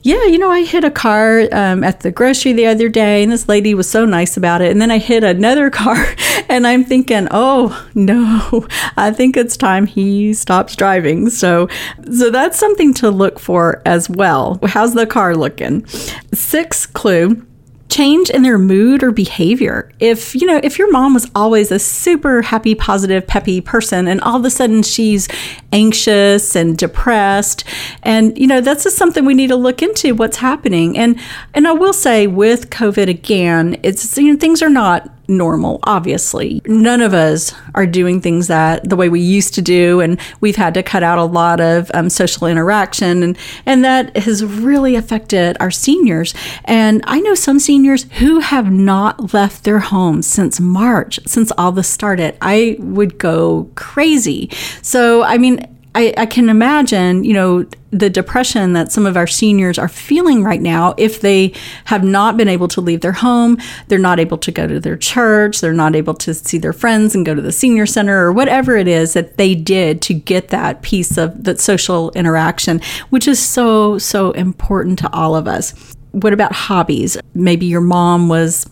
yeah, 0.08 0.24
you 0.24 0.38
know, 0.38 0.50
I 0.50 0.64
hit 0.64 0.86
a 0.86 0.92
car 0.92 1.50
um, 1.52 1.84
at 1.84 2.00
the 2.00 2.12
grocery 2.12 2.54
the 2.54 2.68
other 2.68 2.88
day, 2.88 3.24
and 3.24 3.32
this 3.32 3.50
lady 3.50 3.74
was 3.74 3.90
so 3.90 4.06
nice 4.06 4.38
about 4.38 4.62
it. 4.62 4.72
And 4.72 4.82
then 4.82 4.90
I 4.90 5.00
hit 5.00 5.22
another 5.22 5.70
car, 5.84 5.98
and 6.50 6.68
I'm 6.68 6.84
thinking, 6.84 7.28
oh 7.32 7.88
no, 7.96 8.68
I 8.98 9.12
think 9.12 9.38
it's 9.38 9.58
time 9.58 9.86
he 9.86 10.34
stops 10.34 10.76
driving. 10.76 11.30
So, 11.30 11.68
so 12.12 12.30
that's 12.30 12.58
something 12.58 12.94
to 12.96 13.10
look 13.10 13.40
for 13.40 13.82
as 13.86 14.10
well. 14.10 14.60
How's 14.64 14.94
the 14.94 15.08
car 15.08 15.36
looking? 15.36 15.86
Sixth 16.34 16.94
clue 16.94 17.46
change 17.90 18.30
in 18.30 18.44
their 18.44 18.58
mood 18.58 19.02
or 19.02 19.12
behavior. 19.12 19.92
If, 20.00 20.36
you 20.36 20.46
know, 20.46 20.60
if 20.62 20.78
your 20.78 20.92
mom 20.92 21.14
was 21.14 21.30
always 21.34 21.72
a 21.72 21.80
super 21.80 22.42
happy, 22.42 22.76
positive, 22.76 23.26
peppy 23.26 23.62
person 23.62 24.08
and 24.08 24.20
all 24.22 24.36
of 24.36 24.46
a 24.46 24.50
sudden 24.50 24.84
she's 24.84 25.28
anxious 25.72 26.56
and 26.56 26.78
depressed 26.78 27.64
and, 28.04 28.38
you 28.38 28.46
know, 28.46 28.62
that's 28.62 28.84
just 28.84 28.98
something 28.98 29.26
we 29.26 29.34
need 29.34 29.48
to 29.48 29.56
look 29.56 29.82
into 29.82 30.14
what's 30.16 30.38
happening. 30.38 30.98
And 30.98 31.20
and 31.54 31.68
I 31.68 31.72
will 31.72 31.94
say 31.94 32.28
with 32.28 32.70
COVID 32.70 33.08
again, 33.08 33.80
it's 33.84 34.18
you 34.18 34.34
know 34.34 34.40
things 34.40 34.62
are 34.62 34.70
not 34.70 35.17
normal, 35.28 35.80
obviously. 35.84 36.62
None 36.66 37.02
of 37.02 37.14
us 37.14 37.54
are 37.76 37.86
doing 37.86 38.22
things 38.22 38.48
that 38.48 38.88
the 38.90 38.96
way 38.96 39.10
we 39.10 39.20
used 39.20 39.54
to 39.56 39.62
do, 39.62 40.00
and 40.00 40.20
we've 40.42 40.56
had 40.56 40.74
to 40.76 40.84
cut 40.84 41.04
out 41.04 41.18
a 41.18 41.24
lot 41.24 41.60
of 41.60 41.92
um, 41.94 42.10
social 42.10 42.48
interaction, 42.48 43.24
and, 43.24 43.38
and 43.66 43.84
that 43.84 44.16
has 44.18 44.44
really 44.44 44.96
affected 44.96 45.58
our 45.60 45.72
seniors. 45.72 46.34
And 46.66 47.02
I 47.06 47.20
know 47.20 47.36
some 47.36 47.60
seniors 47.60 48.04
who 48.20 48.40
have 48.40 48.72
not 48.72 49.34
left 49.34 49.64
their 49.64 49.80
homes 49.80 50.28
since 50.28 50.60
March, 50.60 51.20
since 51.26 51.52
all 51.58 51.72
this 51.72 51.90
started. 51.90 52.38
I 52.42 52.78
would 52.80 53.18
go 53.18 53.70
crazy. 53.76 54.50
So, 54.82 55.24
I 55.24 55.38
mean, 55.38 55.77
I, 55.96 56.14
I, 56.18 56.26
can 56.26 56.50
imagine, 56.50 57.24
you 57.24 57.34
know, 57.34 57.66
the 57.92 58.10
depression 58.10 58.74
that 58.74 58.92
some 58.92 59.06
of 59.06 59.18
our 59.18 59.26
seniors 59.26 59.80
are 59.80 59.88
feeling 59.88 60.44
right 60.44 60.62
now 60.62 60.94
if 60.98 61.22
they 61.22 61.54
have 61.86 62.04
not 62.04 62.38
been 62.38 62.48
able 62.48 62.68
to 62.70 62.82
leave 62.82 63.02
their 63.02 63.14
home, 63.14 63.58
they're 63.88 63.98
not 63.98 64.20
able 64.20 64.38
to 64.40 64.52
go 64.52 64.68
to 64.68 64.80
their 64.80 64.98
church, 64.98 65.62
they're 65.62 65.74
not 65.74 65.96
able 65.96 66.14
to 66.14 66.34
see 66.34 66.58
their 66.58 66.74
friends 66.74 67.16
and 67.16 67.26
go 67.26 67.34
to 67.34 67.42
the 67.42 67.52
senior 67.52 67.86
center 67.86 68.26
or 68.26 68.32
whatever 68.32 68.76
it 68.76 68.88
is 68.88 69.14
that 69.14 69.38
they 69.38 69.56
did 69.56 70.02
to 70.04 70.14
get 70.14 70.50
that 70.50 70.82
piece 70.82 71.18
of 71.18 71.44
that 71.44 71.60
social 71.60 72.12
interaction, 72.12 72.82
which 73.10 73.28
is 73.28 73.40
so, 73.40 73.98
so 73.98 74.32
important 74.32 75.00
to 75.00 75.12
all 75.14 75.36
of 75.36 75.48
us. 75.48 75.96
What 76.12 76.34
about 76.34 76.52
hobbies? 76.52 77.18
Maybe 77.34 77.66
your 77.66 77.82
mom 77.82 78.30
was 78.30 78.70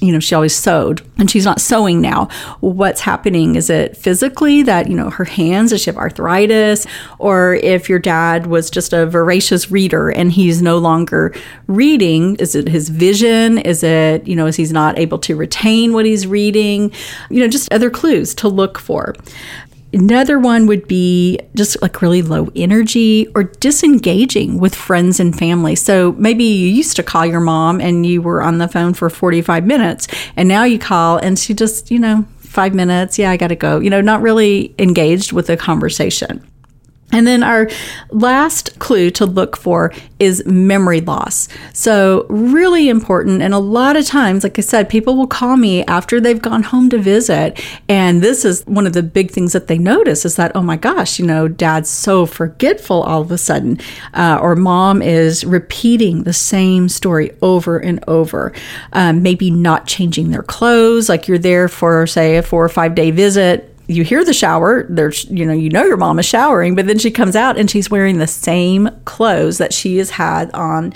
you 0.00 0.12
know, 0.12 0.20
she 0.20 0.34
always 0.34 0.54
sewed 0.54 1.00
and 1.18 1.30
she's 1.30 1.44
not 1.44 1.60
sewing 1.60 2.00
now. 2.00 2.28
What's 2.60 3.00
happening? 3.00 3.54
Is 3.56 3.70
it 3.70 3.96
physically 3.96 4.62
that, 4.62 4.88
you 4.88 4.96
know, 4.96 5.10
her 5.10 5.24
hands, 5.24 5.70
does 5.70 5.82
she 5.82 5.90
have 5.90 5.96
arthritis? 5.96 6.86
Or 7.18 7.54
if 7.54 7.88
your 7.88 7.98
dad 7.98 8.46
was 8.46 8.68
just 8.70 8.92
a 8.92 9.06
voracious 9.06 9.70
reader 9.70 10.10
and 10.10 10.30
he's 10.30 10.60
no 10.60 10.78
longer 10.78 11.34
reading, 11.66 12.36
is 12.36 12.54
it 12.54 12.68
his 12.68 12.90
vision? 12.90 13.58
Is 13.58 13.82
it, 13.82 14.26
you 14.28 14.36
know, 14.36 14.46
is 14.46 14.56
he's 14.56 14.72
not 14.72 14.98
able 14.98 15.18
to 15.20 15.34
retain 15.34 15.94
what 15.94 16.04
he's 16.04 16.26
reading? 16.26 16.92
You 17.30 17.40
know, 17.40 17.48
just 17.48 17.72
other 17.72 17.90
clues 17.90 18.34
to 18.36 18.48
look 18.48 18.78
for. 18.78 19.14
Another 19.96 20.38
one 20.38 20.66
would 20.66 20.86
be 20.86 21.40
just 21.54 21.80
like 21.80 22.02
really 22.02 22.20
low 22.20 22.50
energy 22.54 23.28
or 23.34 23.44
disengaging 23.44 24.60
with 24.60 24.74
friends 24.74 25.18
and 25.20 25.36
family. 25.36 25.74
So 25.74 26.12
maybe 26.18 26.44
you 26.44 26.68
used 26.68 26.96
to 26.96 27.02
call 27.02 27.24
your 27.24 27.40
mom 27.40 27.80
and 27.80 28.04
you 28.04 28.20
were 28.20 28.42
on 28.42 28.58
the 28.58 28.68
phone 28.68 28.92
for 28.92 29.08
45 29.08 29.64
minutes, 29.64 30.06
and 30.36 30.50
now 30.50 30.64
you 30.64 30.78
call 30.78 31.16
and 31.16 31.38
she 31.38 31.54
just, 31.54 31.90
you 31.90 31.98
know, 31.98 32.26
five 32.40 32.74
minutes, 32.74 33.18
yeah, 33.18 33.30
I 33.30 33.38
got 33.38 33.48
to 33.48 33.56
go, 33.56 33.80
you 33.80 33.88
know, 33.88 34.02
not 34.02 34.20
really 34.20 34.74
engaged 34.78 35.32
with 35.32 35.46
the 35.46 35.56
conversation. 35.56 36.46
And 37.12 37.26
then 37.26 37.44
our 37.44 37.68
last 38.10 38.78
clue 38.80 39.10
to 39.12 39.26
look 39.26 39.56
for 39.56 39.92
is 40.18 40.44
memory 40.44 41.00
loss. 41.00 41.48
So, 41.72 42.26
really 42.28 42.88
important. 42.88 43.42
And 43.42 43.54
a 43.54 43.58
lot 43.58 43.96
of 43.96 44.04
times, 44.04 44.42
like 44.42 44.58
I 44.58 44.62
said, 44.62 44.88
people 44.88 45.16
will 45.16 45.28
call 45.28 45.56
me 45.56 45.84
after 45.84 46.20
they've 46.20 46.42
gone 46.42 46.64
home 46.64 46.90
to 46.90 46.98
visit. 46.98 47.62
And 47.88 48.22
this 48.22 48.44
is 48.44 48.64
one 48.66 48.88
of 48.88 48.92
the 48.92 49.04
big 49.04 49.30
things 49.30 49.52
that 49.52 49.68
they 49.68 49.78
notice 49.78 50.24
is 50.24 50.34
that, 50.36 50.52
oh 50.56 50.62
my 50.62 50.76
gosh, 50.76 51.20
you 51.20 51.26
know, 51.26 51.46
dad's 51.46 51.88
so 51.88 52.26
forgetful 52.26 53.04
all 53.04 53.22
of 53.22 53.30
a 53.30 53.38
sudden. 53.38 53.78
Uh, 54.12 54.40
or 54.42 54.56
mom 54.56 55.00
is 55.00 55.44
repeating 55.44 56.24
the 56.24 56.32
same 56.32 56.88
story 56.88 57.30
over 57.40 57.78
and 57.78 58.02
over. 58.08 58.52
Um, 58.92 59.22
maybe 59.22 59.50
not 59.52 59.86
changing 59.86 60.30
their 60.30 60.42
clothes. 60.42 61.08
Like 61.08 61.28
you're 61.28 61.38
there 61.38 61.68
for, 61.68 62.06
say, 62.08 62.36
a 62.36 62.42
four 62.42 62.64
or 62.64 62.68
five 62.68 62.96
day 62.96 63.12
visit 63.12 63.75
you 63.88 64.02
hear 64.02 64.24
the 64.24 64.34
shower 64.34 64.84
there's 64.88 65.24
you 65.26 65.46
know 65.46 65.52
you 65.52 65.70
know 65.70 65.84
your 65.84 65.96
mom 65.96 66.18
is 66.18 66.26
showering 66.26 66.74
but 66.74 66.86
then 66.86 66.98
she 66.98 67.10
comes 67.10 67.36
out 67.36 67.56
and 67.56 67.70
she's 67.70 67.88
wearing 67.88 68.18
the 68.18 68.26
same 68.26 68.88
clothes 69.04 69.58
that 69.58 69.72
she 69.72 69.98
has 69.98 70.10
had 70.10 70.50
on 70.52 70.92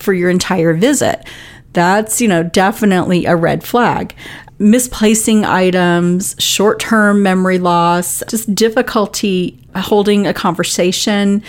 for 0.00 0.12
your 0.12 0.30
entire 0.30 0.74
visit. 0.74 1.24
That's 1.72 2.20
you 2.20 2.26
know 2.26 2.42
definitely 2.42 3.26
a 3.26 3.36
red 3.36 3.62
flag. 3.62 4.14
Misplacing 4.58 5.44
items 5.44 6.36
short-term 6.38 7.22
memory 7.22 7.58
loss 7.58 8.22
just 8.28 8.54
difficulty 8.54 9.58
holding 9.74 10.26
a 10.26 10.34
conversation 10.34 11.42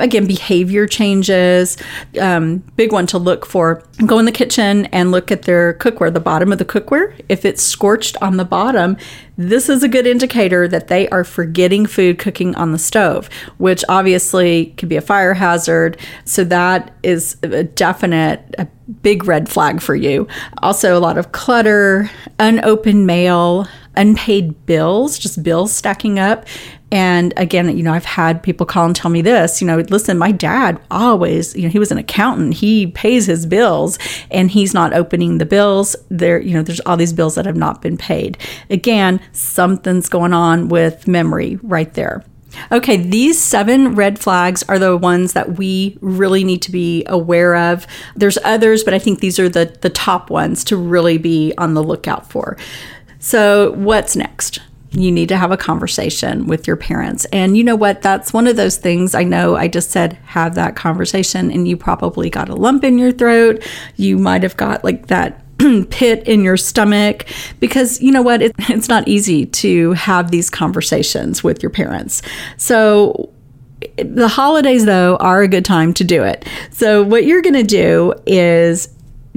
again, 0.00 0.26
behavior 0.26 0.86
changes. 0.86 1.76
Um, 2.20 2.58
big 2.76 2.92
one 2.92 3.06
to 3.08 3.18
look 3.18 3.46
for. 3.46 3.82
Go 4.06 4.18
in 4.18 4.24
the 4.24 4.32
kitchen 4.32 4.86
and 4.86 5.10
look 5.10 5.30
at 5.30 5.42
their 5.42 5.74
cookware, 5.74 6.12
the 6.12 6.20
bottom 6.20 6.52
of 6.52 6.58
the 6.58 6.64
cookware. 6.64 7.20
If 7.28 7.44
it's 7.44 7.62
scorched 7.62 8.16
on 8.22 8.36
the 8.36 8.44
bottom, 8.44 8.96
this 9.36 9.68
is 9.68 9.82
a 9.82 9.88
good 9.88 10.06
indicator 10.06 10.68
that 10.68 10.88
they 10.88 11.08
are 11.08 11.24
forgetting 11.24 11.86
food 11.86 12.18
cooking 12.18 12.54
on 12.56 12.72
the 12.72 12.78
stove, 12.78 13.30
which 13.58 13.84
obviously 13.88 14.66
could 14.76 14.88
be 14.88 14.96
a 14.96 15.00
fire 15.00 15.34
hazard. 15.34 15.98
So 16.24 16.44
that 16.44 16.94
is 17.02 17.36
a 17.42 17.64
definite, 17.64 18.54
a 18.58 18.66
big 19.02 19.24
red 19.24 19.48
flag 19.48 19.80
for 19.80 19.94
you. 19.94 20.28
Also, 20.58 20.96
a 20.96 21.00
lot 21.00 21.16
of 21.16 21.32
clutter, 21.32 22.10
unopened 22.38 23.06
mail, 23.06 23.66
unpaid 23.96 24.66
bills, 24.66 25.18
just 25.18 25.42
bills 25.42 25.72
stacking 25.72 26.18
up. 26.18 26.44
And 26.92 27.32
again, 27.36 27.76
you 27.76 27.82
know, 27.82 27.92
I've 27.92 28.04
had 28.04 28.42
people 28.42 28.66
call 28.66 28.86
and 28.86 28.96
tell 28.96 29.10
me 29.10 29.22
this, 29.22 29.60
you 29.60 29.66
know, 29.66 29.78
listen, 29.78 30.18
my 30.18 30.32
dad 30.32 30.80
always, 30.90 31.54
you 31.54 31.62
know, 31.62 31.68
he 31.68 31.78
was 31.78 31.92
an 31.92 31.98
accountant. 31.98 32.54
He 32.54 32.88
pays 32.88 33.26
his 33.26 33.46
bills 33.46 33.98
and 34.30 34.50
he's 34.50 34.74
not 34.74 34.92
opening 34.92 35.38
the 35.38 35.46
bills. 35.46 35.94
There, 36.08 36.40
you 36.40 36.54
know, 36.54 36.62
there's 36.62 36.80
all 36.80 36.96
these 36.96 37.12
bills 37.12 37.36
that 37.36 37.46
have 37.46 37.56
not 37.56 37.80
been 37.80 37.96
paid. 37.96 38.38
Again, 38.70 39.20
something's 39.32 40.08
going 40.08 40.32
on 40.32 40.68
with 40.68 41.06
memory 41.06 41.58
right 41.62 41.92
there. 41.94 42.24
Okay, 42.72 42.96
these 42.96 43.38
seven 43.38 43.94
red 43.94 44.18
flags 44.18 44.64
are 44.64 44.78
the 44.78 44.96
ones 44.96 45.34
that 45.34 45.56
we 45.56 45.96
really 46.00 46.42
need 46.42 46.62
to 46.62 46.72
be 46.72 47.04
aware 47.06 47.54
of. 47.54 47.86
There's 48.16 48.38
others, 48.44 48.82
but 48.82 48.92
I 48.92 48.98
think 48.98 49.20
these 49.20 49.38
are 49.38 49.48
the, 49.48 49.76
the 49.82 49.90
top 49.90 50.30
ones 50.30 50.64
to 50.64 50.76
really 50.76 51.16
be 51.16 51.52
on 51.56 51.74
the 51.74 51.82
lookout 51.82 52.28
for. 52.28 52.56
So, 53.20 53.72
what's 53.72 54.16
next? 54.16 54.60
You 54.92 55.12
need 55.12 55.28
to 55.28 55.36
have 55.36 55.52
a 55.52 55.56
conversation 55.56 56.46
with 56.46 56.66
your 56.66 56.76
parents. 56.76 57.24
And 57.26 57.56
you 57.56 57.62
know 57.62 57.76
what? 57.76 58.02
That's 58.02 58.32
one 58.32 58.46
of 58.46 58.56
those 58.56 58.76
things 58.76 59.14
I 59.14 59.22
know 59.22 59.56
I 59.56 59.68
just 59.68 59.90
said 59.90 60.14
have 60.24 60.54
that 60.56 60.74
conversation, 60.76 61.50
and 61.50 61.68
you 61.68 61.76
probably 61.76 62.28
got 62.28 62.48
a 62.48 62.54
lump 62.54 62.82
in 62.82 62.98
your 62.98 63.12
throat. 63.12 63.64
You 63.96 64.18
might 64.18 64.42
have 64.42 64.56
got 64.56 64.82
like 64.82 65.06
that 65.06 65.42
pit 65.90 66.26
in 66.26 66.42
your 66.42 66.56
stomach 66.56 67.26
because 67.60 68.00
you 68.00 68.10
know 68.10 68.22
what? 68.22 68.42
It, 68.42 68.54
it's 68.58 68.88
not 68.88 69.06
easy 69.06 69.46
to 69.46 69.92
have 69.92 70.30
these 70.30 70.50
conversations 70.50 71.44
with 71.44 71.62
your 71.62 71.70
parents. 71.70 72.22
So, 72.56 73.30
the 73.96 74.28
holidays, 74.28 74.84
though, 74.84 75.16
are 75.16 75.40
a 75.40 75.48
good 75.48 75.64
time 75.64 75.94
to 75.94 76.04
do 76.04 76.22
it. 76.22 76.46
So, 76.70 77.02
what 77.02 77.24
you're 77.24 77.42
going 77.42 77.54
to 77.54 77.62
do 77.62 78.14
is 78.26 78.88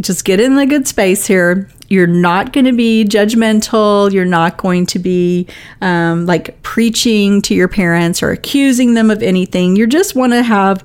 just 0.02 0.26
get 0.26 0.40
in 0.40 0.56
the 0.56 0.66
good 0.66 0.88
space 0.88 1.26
here 1.26 1.70
you're 1.90 2.08
not 2.08 2.54
going 2.54 2.66
to 2.66 2.74
be 2.74 3.06
judgmental. 3.06 4.12
You're 4.12 4.26
not 4.26 4.58
going 4.58 4.86
to 4.88 5.00
be 5.00 5.48
um, 5.82 6.26
like 6.26 6.62
preaching 6.64 7.42
to 7.44 7.56
your 7.56 7.68
parents 7.68 8.24
or 8.24 8.32
accusing 8.32 8.94
them 8.94 9.12
of 9.12 9.22
anything. 9.22 9.76
You 9.76 9.88
just 9.88 10.16
want 10.16 10.34
to 10.34 10.44
have, 10.44 10.84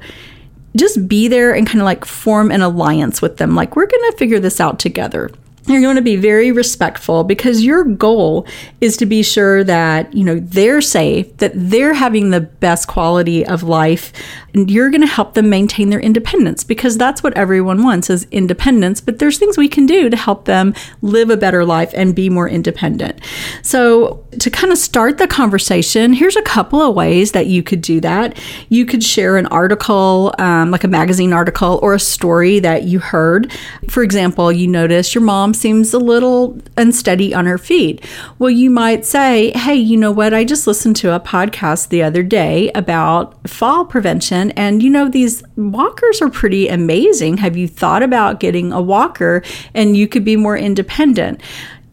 just 0.76 1.09
be 1.09 1.28
there 1.28 1.55
and 1.55 1.67
kind 1.67 1.81
of 1.81 1.85
like 1.85 2.05
form 2.05 2.50
an 2.50 2.61
alliance 2.61 3.23
with 3.23 3.38
them. 3.38 3.55
Like, 3.55 3.76
we're 3.76 3.87
going 3.87 4.11
to 4.12 4.19
figure 4.19 4.40
this 4.40 4.61
out 4.61 4.78
together 4.78 5.31
you're 5.68 5.82
going 5.82 5.96
to 5.96 6.02
be 6.02 6.16
very 6.16 6.50
respectful 6.50 7.25
because 7.25 7.64
your 7.64 7.84
goal 7.84 8.46
is 8.80 8.96
to 8.96 9.06
be 9.06 9.22
sure 9.22 9.62
that 9.64 10.12
you 10.14 10.25
know 10.25 10.38
they're 10.40 10.80
safe 10.80 11.37
that 11.38 11.52
they're 11.54 11.94
having 11.94 12.30
the 12.30 12.40
best 12.40 12.88
quality 12.88 13.44
of 13.46 13.62
life 13.62 14.12
and 14.54 14.70
you're 14.70 14.90
going 14.90 15.02
to 15.02 15.06
help 15.06 15.34
them 15.34 15.50
maintain 15.50 15.90
their 15.90 16.00
independence 16.00 16.64
because 16.64 16.96
that's 16.96 17.22
what 17.22 17.37
everyone 17.37 17.82
wants 17.82 18.08
is 18.08 18.26
independence 18.30 19.00
but 19.00 19.18
there's 19.18 19.38
things 19.38 19.58
we 19.58 19.68
can 19.68 19.87
do 19.87 20.08
to 20.08 20.16
help 20.16 20.46
them 20.46 20.75
live 21.02 21.30
a 21.30 21.37
better 21.37 21.64
life 21.64 21.92
and 21.94 22.14
be 22.14 22.30
more 22.30 22.48
independent. 22.48 23.20
So 23.62 24.25
to 24.40 24.50
kind 24.50 24.72
of 24.72 24.78
start 24.78 25.18
the 25.18 25.26
conversation 25.26 26.12
here's 26.12 26.37
a 26.37 26.42
couple 26.42 26.80
of 26.80 26.94
ways 26.94 27.32
that 27.32 27.46
you 27.46 27.62
could 27.62 27.82
do 27.82 28.00
that. 28.00 28.38
You 28.68 28.87
could 28.87 29.02
share 29.02 29.37
an 29.37 29.46
article 29.46 30.34
um, 30.38 30.70
like 30.70 30.84
a 30.84 30.88
magazine 30.88 31.32
article 31.32 31.78
or 31.82 31.94
a 31.94 32.00
story 32.00 32.58
that 32.60 32.84
you 32.84 32.98
heard. 32.98 33.52
For 33.88 34.02
example 34.02 34.50
you 34.50 34.66
notice 34.66 35.14
your 35.14 35.22
mom 35.25 35.54
seems 35.58 35.92
a 35.92 35.98
little 35.98 36.58
unsteady 36.76 37.34
on 37.34 37.46
her 37.46 37.58
feet. 37.58 38.04
Well, 38.38 38.50
you 38.50 38.70
might 38.70 39.04
say, 39.04 39.52
hey, 39.56 39.74
you 39.74 39.96
know 39.96 40.12
what? 40.12 40.32
I 40.32 40.44
just 40.44 40.66
listened 40.66 40.96
to 40.96 41.14
a 41.14 41.20
podcast 41.20 41.88
the 41.88 42.02
other 42.02 42.22
day 42.22 42.70
about 42.74 43.48
fall 43.48 43.84
prevention, 43.84 44.52
and 44.52 44.82
you 44.82 44.90
know, 44.90 45.08
these 45.08 45.42
walkers 45.56 46.22
are 46.22 46.30
pretty 46.30 46.68
amazing. 46.68 47.38
Have 47.38 47.56
you 47.56 47.68
thought 47.68 48.02
about 48.02 48.40
getting 48.40 48.72
a 48.72 48.80
walker 48.80 49.42
and 49.74 49.96
you 49.96 50.06
could 50.06 50.24
be 50.24 50.36
more 50.36 50.56
independent? 50.56 51.40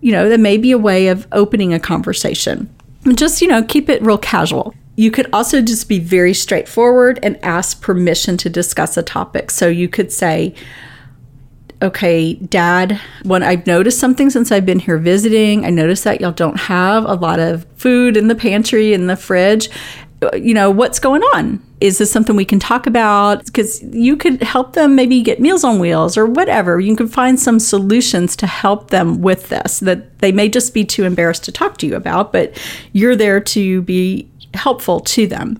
You 0.01 0.11
know, 0.11 0.29
that 0.29 0.39
may 0.39 0.57
be 0.57 0.71
a 0.71 0.77
way 0.77 1.07
of 1.07 1.27
opening 1.31 1.73
a 1.73 1.79
conversation. 1.79 2.73
Just, 3.15 3.41
you 3.41 3.47
know, 3.47 3.63
keep 3.63 3.89
it 3.89 4.01
real 4.01 4.17
casual. 4.17 4.73
You 4.95 5.11
could 5.11 5.27
also 5.33 5.61
just 5.61 5.89
be 5.89 5.99
very 5.99 6.33
straightforward 6.33 7.19
and 7.21 7.37
ask 7.43 7.81
permission 7.81 8.37
to 8.37 8.49
discuss 8.49 8.97
a 8.97 9.03
topic. 9.03 9.51
So 9.51 9.67
you 9.67 9.89
could 9.89 10.11
say, 10.11 10.55
okay, 11.85 12.33
dad, 12.33 12.99
when 13.23 13.43
I've 13.43 13.65
noticed 13.65 13.99
something 13.99 14.29
since 14.29 14.51
I've 14.51 14.65
been 14.65 14.79
here 14.79 14.97
visiting, 14.97 15.65
I 15.65 15.69
noticed 15.69 16.03
that 16.03 16.19
y'all 16.19 16.31
don't 16.31 16.59
have 16.59 17.05
a 17.05 17.13
lot 17.13 17.39
of 17.39 17.65
food 17.75 18.17
in 18.17 18.27
the 18.27 18.35
pantry 18.35 18.93
in 18.93 19.07
the 19.07 19.15
fridge. 19.15 19.69
Uh, 20.21 20.35
you 20.35 20.53
know, 20.53 20.71
what's 20.71 20.99
going 20.99 21.21
on? 21.21 21.61
Is 21.81 21.97
this 21.97 22.11
something 22.11 22.35
we 22.35 22.45
can 22.45 22.59
talk 22.59 22.87
about? 22.87 23.45
Because 23.45 23.83
you 23.83 24.17
could 24.17 24.41
help 24.41 24.73
them 24.73 24.95
maybe 24.95 25.21
get 25.21 25.39
Meals 25.39 25.63
on 25.63 25.77
Wheels 25.77 26.17
or 26.17 26.25
whatever. 26.25 26.79
You 26.79 26.95
can 26.95 27.07
find 27.07 27.39
some 27.39 27.59
solutions 27.59 28.35
to 28.37 28.47
help 28.47 28.89
them 28.89 29.21
with 29.21 29.49
this 29.49 29.79
that 29.81 30.19
they 30.19 30.31
may 30.31 30.49
just 30.49 30.73
be 30.73 30.85
too 30.85 31.03
embarrassed 31.03 31.43
to 31.45 31.51
talk 31.51 31.77
to 31.79 31.87
you 31.87 31.95
about, 31.95 32.31
but 32.31 32.57
you're 32.93 33.15
there 33.15 33.39
to 33.41 33.81
be 33.83 34.29
helpful 34.55 34.99
to 35.01 35.27
them. 35.27 35.57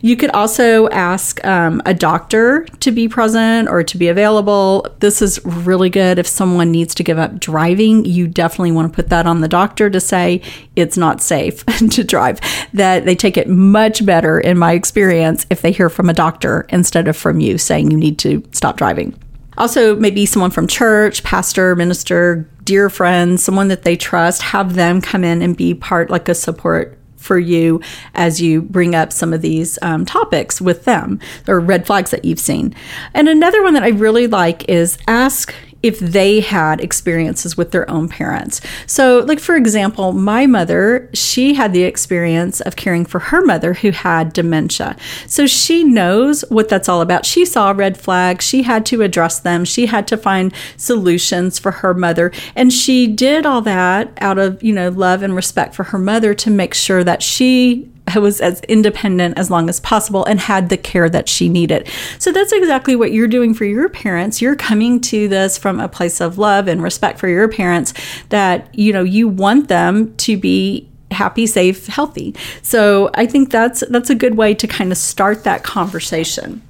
You 0.00 0.16
could 0.16 0.30
also 0.30 0.88
ask 0.88 1.44
um, 1.44 1.82
a 1.84 1.94
doctor 1.94 2.64
to 2.80 2.90
be 2.90 3.08
present 3.08 3.68
or 3.68 3.82
to 3.82 3.98
be 3.98 4.08
available. 4.08 4.86
This 5.00 5.20
is 5.20 5.44
really 5.44 5.90
good 5.90 6.18
if 6.18 6.26
someone 6.26 6.70
needs 6.70 6.94
to 6.96 7.04
give 7.04 7.18
up 7.18 7.38
driving. 7.38 8.04
You 8.04 8.26
definitely 8.26 8.72
want 8.72 8.92
to 8.92 8.96
put 8.96 9.08
that 9.10 9.26
on 9.26 9.40
the 9.40 9.48
doctor 9.48 9.90
to 9.90 10.00
say 10.00 10.42
it's 10.76 10.96
not 10.96 11.20
safe 11.20 11.64
to 11.90 12.04
drive. 12.04 12.40
That 12.72 13.04
they 13.04 13.14
take 13.14 13.36
it 13.36 13.48
much 13.48 14.04
better, 14.04 14.40
in 14.40 14.58
my 14.58 14.72
experience, 14.72 15.46
if 15.50 15.62
they 15.62 15.72
hear 15.72 15.88
from 15.88 16.08
a 16.08 16.14
doctor 16.14 16.66
instead 16.70 17.08
of 17.08 17.16
from 17.16 17.40
you 17.40 17.58
saying 17.58 17.90
you 17.90 17.96
need 17.96 18.18
to 18.20 18.42
stop 18.52 18.76
driving. 18.76 19.18
Also, 19.56 19.96
maybe 19.96 20.24
someone 20.24 20.52
from 20.52 20.68
church, 20.68 21.24
pastor, 21.24 21.74
minister, 21.74 22.48
dear 22.62 22.90
friends, 22.90 23.42
someone 23.42 23.68
that 23.68 23.82
they 23.82 23.96
trust, 23.96 24.42
have 24.42 24.74
them 24.74 25.00
come 25.00 25.24
in 25.24 25.42
and 25.42 25.56
be 25.56 25.74
part 25.74 26.10
like 26.10 26.28
a 26.28 26.34
support 26.34 26.97
for 27.18 27.38
you 27.38 27.80
as 28.14 28.40
you 28.40 28.62
bring 28.62 28.94
up 28.94 29.12
some 29.12 29.32
of 29.32 29.42
these 29.42 29.78
um, 29.82 30.04
topics 30.04 30.60
with 30.60 30.84
them 30.84 31.20
or 31.46 31.60
red 31.60 31.86
flags 31.86 32.10
that 32.10 32.24
you've 32.24 32.40
seen. 32.40 32.74
And 33.14 33.28
another 33.28 33.62
one 33.62 33.74
that 33.74 33.82
I 33.82 33.88
really 33.88 34.26
like 34.26 34.68
is 34.68 34.98
ask 35.06 35.54
if 35.82 35.98
they 36.00 36.40
had 36.40 36.80
experiences 36.80 37.56
with 37.56 37.70
their 37.70 37.88
own 37.90 38.08
parents. 38.08 38.60
So, 38.86 39.20
like 39.20 39.38
for 39.38 39.56
example, 39.56 40.12
my 40.12 40.46
mother, 40.46 41.08
she 41.14 41.54
had 41.54 41.72
the 41.72 41.84
experience 41.84 42.60
of 42.60 42.76
caring 42.76 43.04
for 43.04 43.18
her 43.20 43.44
mother 43.44 43.74
who 43.74 43.90
had 43.90 44.32
dementia. 44.32 44.96
So, 45.26 45.46
she 45.46 45.84
knows 45.84 46.42
what 46.48 46.68
that's 46.68 46.88
all 46.88 47.00
about. 47.00 47.24
She 47.24 47.44
saw 47.44 47.70
red 47.70 47.96
flags, 47.96 48.44
she 48.44 48.62
had 48.62 48.84
to 48.86 49.02
address 49.02 49.38
them, 49.38 49.64
she 49.64 49.86
had 49.86 50.08
to 50.08 50.16
find 50.16 50.52
solutions 50.76 51.58
for 51.58 51.70
her 51.70 51.94
mother, 51.94 52.32
and 52.56 52.72
she 52.72 53.06
did 53.06 53.46
all 53.46 53.60
that 53.62 54.12
out 54.20 54.38
of, 54.38 54.62
you 54.62 54.72
know, 54.72 54.88
love 54.88 55.22
and 55.22 55.36
respect 55.36 55.74
for 55.74 55.84
her 55.84 55.98
mother 55.98 56.34
to 56.34 56.50
make 56.50 56.74
sure 56.74 57.04
that 57.04 57.22
she 57.22 57.88
was 58.16 58.40
as 58.40 58.60
independent 58.62 59.38
as 59.38 59.50
long 59.50 59.68
as 59.68 59.80
possible 59.80 60.24
and 60.24 60.40
had 60.40 60.68
the 60.68 60.76
care 60.76 61.08
that 61.08 61.28
she 61.28 61.48
needed. 61.48 61.88
So 62.18 62.32
that's 62.32 62.52
exactly 62.52 62.96
what 62.96 63.12
you're 63.12 63.28
doing 63.28 63.54
for 63.54 63.64
your 63.64 63.88
parents. 63.88 64.40
You're 64.40 64.56
coming 64.56 65.00
to 65.02 65.28
this 65.28 65.58
from 65.58 65.80
a 65.80 65.88
place 65.88 66.20
of 66.20 66.38
love 66.38 66.68
and 66.68 66.82
respect 66.82 67.18
for 67.18 67.28
your 67.28 67.48
parents 67.48 67.94
that, 68.28 68.74
you 68.74 68.92
know, 68.92 69.02
you 69.02 69.28
want 69.28 69.68
them 69.68 70.14
to 70.16 70.36
be 70.36 70.88
happy, 71.10 71.46
safe, 71.46 71.86
healthy. 71.86 72.34
So 72.62 73.10
I 73.14 73.26
think 73.26 73.50
that's 73.50 73.82
that's 73.88 74.10
a 74.10 74.14
good 74.14 74.36
way 74.36 74.54
to 74.54 74.66
kind 74.66 74.92
of 74.92 74.98
start 74.98 75.44
that 75.44 75.62
conversation. 75.62 76.62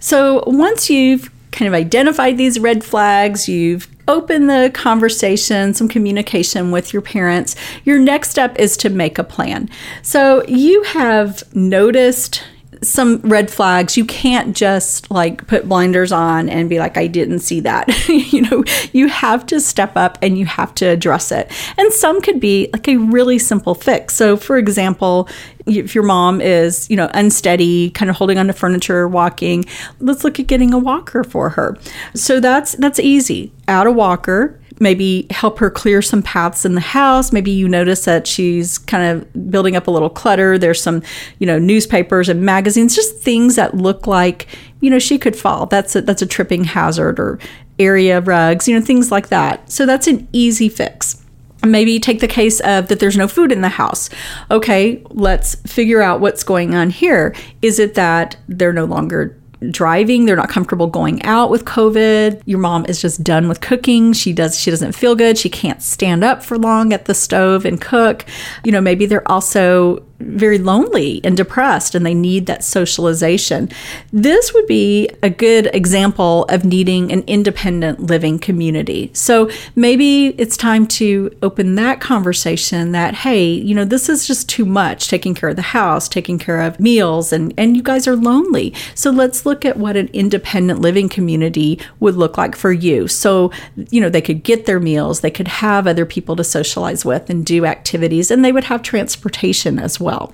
So 0.00 0.42
once 0.46 0.90
you've 0.90 1.30
kind 1.52 1.68
of 1.68 1.74
identified 1.74 2.36
these 2.36 2.58
red 2.58 2.84
flags, 2.84 3.48
you've 3.48 3.88
open 4.08 4.46
the 4.46 4.70
conversation, 4.74 5.74
some 5.74 5.88
communication 5.88 6.70
with 6.70 6.92
your 6.92 7.02
parents. 7.02 7.56
Your 7.84 7.98
next 7.98 8.30
step 8.30 8.58
is 8.58 8.76
to 8.78 8.90
make 8.90 9.18
a 9.18 9.24
plan. 9.24 9.68
So 10.02 10.44
you 10.46 10.82
have 10.84 11.42
noticed 11.54 12.42
some 12.84 13.18
red 13.18 13.50
flags. 13.50 13.96
You 13.96 14.04
can't 14.04 14.56
just 14.56 15.10
like 15.10 15.46
put 15.46 15.68
blinders 15.68 16.12
on 16.12 16.48
and 16.48 16.68
be 16.68 16.78
like, 16.78 16.96
I 16.96 17.06
didn't 17.06 17.40
see 17.40 17.60
that. 17.60 17.88
you 18.08 18.42
know, 18.42 18.64
you 18.92 19.08
have 19.08 19.46
to 19.46 19.60
step 19.60 19.96
up 19.96 20.18
and 20.22 20.38
you 20.38 20.46
have 20.46 20.74
to 20.76 20.86
address 20.86 21.32
it. 21.32 21.50
And 21.76 21.92
some 21.92 22.20
could 22.20 22.40
be 22.40 22.68
like 22.72 22.88
a 22.88 22.96
really 22.96 23.38
simple 23.38 23.74
fix. 23.74 24.14
So, 24.14 24.36
for 24.36 24.56
example, 24.56 25.28
if 25.66 25.94
your 25.94 26.04
mom 26.04 26.40
is, 26.40 26.88
you 26.90 26.96
know, 26.96 27.10
unsteady, 27.14 27.90
kind 27.90 28.10
of 28.10 28.16
holding 28.16 28.38
on 28.38 28.46
to 28.48 28.52
furniture, 28.52 29.08
walking, 29.08 29.64
let's 29.98 30.24
look 30.24 30.38
at 30.38 30.46
getting 30.46 30.74
a 30.74 30.78
walker 30.78 31.24
for 31.24 31.50
her. 31.50 31.76
So 32.14 32.40
that's 32.40 32.72
that's 32.72 33.00
easy. 33.00 33.52
Add 33.66 33.86
a 33.86 33.92
walker 33.92 34.60
maybe 34.80 35.26
help 35.30 35.58
her 35.58 35.70
clear 35.70 36.02
some 36.02 36.22
paths 36.22 36.64
in 36.64 36.74
the 36.74 36.80
house. 36.80 37.32
Maybe 37.32 37.50
you 37.50 37.68
notice 37.68 38.04
that 38.04 38.26
she's 38.26 38.78
kind 38.78 39.04
of 39.04 39.50
building 39.50 39.76
up 39.76 39.86
a 39.86 39.90
little 39.90 40.10
clutter. 40.10 40.58
There's 40.58 40.82
some, 40.82 41.02
you 41.38 41.46
know, 41.46 41.58
newspapers 41.58 42.28
and 42.28 42.42
magazines, 42.42 42.94
just 42.94 43.18
things 43.18 43.56
that 43.56 43.76
look 43.76 44.06
like, 44.06 44.46
you 44.80 44.90
know, 44.90 44.98
she 44.98 45.18
could 45.18 45.36
fall. 45.36 45.66
That's 45.66 45.94
a, 45.96 46.02
that's 46.02 46.22
a 46.22 46.26
tripping 46.26 46.64
hazard 46.64 47.20
or 47.20 47.38
area 47.78 48.20
rugs, 48.20 48.68
you 48.68 48.78
know, 48.78 48.84
things 48.84 49.10
like 49.10 49.28
that. 49.28 49.70
So 49.70 49.86
that's 49.86 50.06
an 50.06 50.28
easy 50.32 50.68
fix. 50.68 51.20
Maybe 51.64 51.98
take 51.98 52.20
the 52.20 52.28
case 52.28 52.60
of 52.60 52.88
that 52.88 53.00
there's 53.00 53.16
no 53.16 53.26
food 53.26 53.50
in 53.50 53.62
the 53.62 53.70
house. 53.70 54.10
Okay, 54.50 55.02
let's 55.10 55.54
figure 55.66 56.02
out 56.02 56.20
what's 56.20 56.44
going 56.44 56.74
on 56.74 56.90
here. 56.90 57.34
Is 57.62 57.78
it 57.78 57.94
that 57.94 58.36
they're 58.48 58.72
no 58.72 58.84
longer 58.84 59.40
driving. 59.70 60.26
They're 60.26 60.36
not 60.36 60.48
comfortable 60.48 60.86
going 60.86 61.22
out 61.22 61.50
with 61.50 61.64
covid. 61.64 62.42
Your 62.44 62.58
mom 62.58 62.86
is 62.86 63.00
just 63.00 63.22
done 63.22 63.48
with 63.48 63.60
cooking. 63.60 64.12
She 64.12 64.32
does 64.32 64.58
she 64.58 64.70
doesn't 64.70 64.92
feel 64.92 65.14
good. 65.14 65.38
She 65.38 65.48
can't 65.48 65.82
stand 65.82 66.24
up 66.24 66.42
for 66.42 66.58
long 66.58 66.92
at 66.92 67.04
the 67.06 67.14
stove 67.14 67.64
and 67.64 67.80
cook. 67.80 68.24
You 68.64 68.72
know 68.72 68.80
maybe 68.80 69.06
they're 69.06 69.28
also 69.30 70.04
very 70.20 70.58
lonely 70.58 71.20
and 71.24 71.36
depressed 71.36 71.94
and 71.94 72.06
they 72.06 72.14
need 72.14 72.46
that 72.46 72.62
socialization. 72.62 73.68
This 74.12 74.54
would 74.54 74.66
be 74.66 75.08
a 75.22 75.30
good 75.30 75.68
example 75.74 76.44
of 76.44 76.64
needing 76.64 77.12
an 77.12 77.24
independent 77.26 78.00
living 78.00 78.38
community. 78.38 79.10
So 79.12 79.50
maybe 79.74 80.28
it's 80.38 80.56
time 80.56 80.86
to 80.86 81.34
open 81.42 81.74
that 81.74 82.00
conversation 82.00 82.92
that, 82.92 83.14
hey, 83.14 83.44
you 83.44 83.74
know, 83.74 83.84
this 83.84 84.08
is 84.08 84.26
just 84.26 84.48
too 84.48 84.64
much 84.64 85.08
taking 85.08 85.34
care 85.34 85.48
of 85.48 85.56
the 85.56 85.62
house, 85.62 86.08
taking 86.08 86.38
care 86.38 86.60
of 86.60 86.78
meals, 86.78 87.32
and, 87.32 87.52
and 87.58 87.76
you 87.76 87.82
guys 87.82 88.06
are 88.06 88.16
lonely. 88.16 88.72
So 88.94 89.10
let's 89.10 89.44
look 89.44 89.64
at 89.64 89.76
what 89.76 89.96
an 89.96 90.08
independent 90.12 90.80
living 90.80 91.08
community 91.08 91.80
would 92.00 92.14
look 92.14 92.38
like 92.38 92.54
for 92.54 92.72
you. 92.72 93.08
So, 93.08 93.50
you 93.90 94.00
know, 94.00 94.08
they 94.08 94.22
could 94.22 94.44
get 94.44 94.66
their 94.66 94.80
meals, 94.80 95.20
they 95.20 95.30
could 95.30 95.48
have 95.48 95.86
other 95.86 96.06
people 96.06 96.36
to 96.36 96.44
socialize 96.44 97.04
with 97.04 97.28
and 97.28 97.44
do 97.44 97.66
activities, 97.66 98.30
and 98.30 98.44
they 98.44 98.52
would 98.52 98.64
have 98.64 98.82
transportation 98.82 99.78
as 99.78 99.98
well 99.98 100.03
well. 100.04 100.32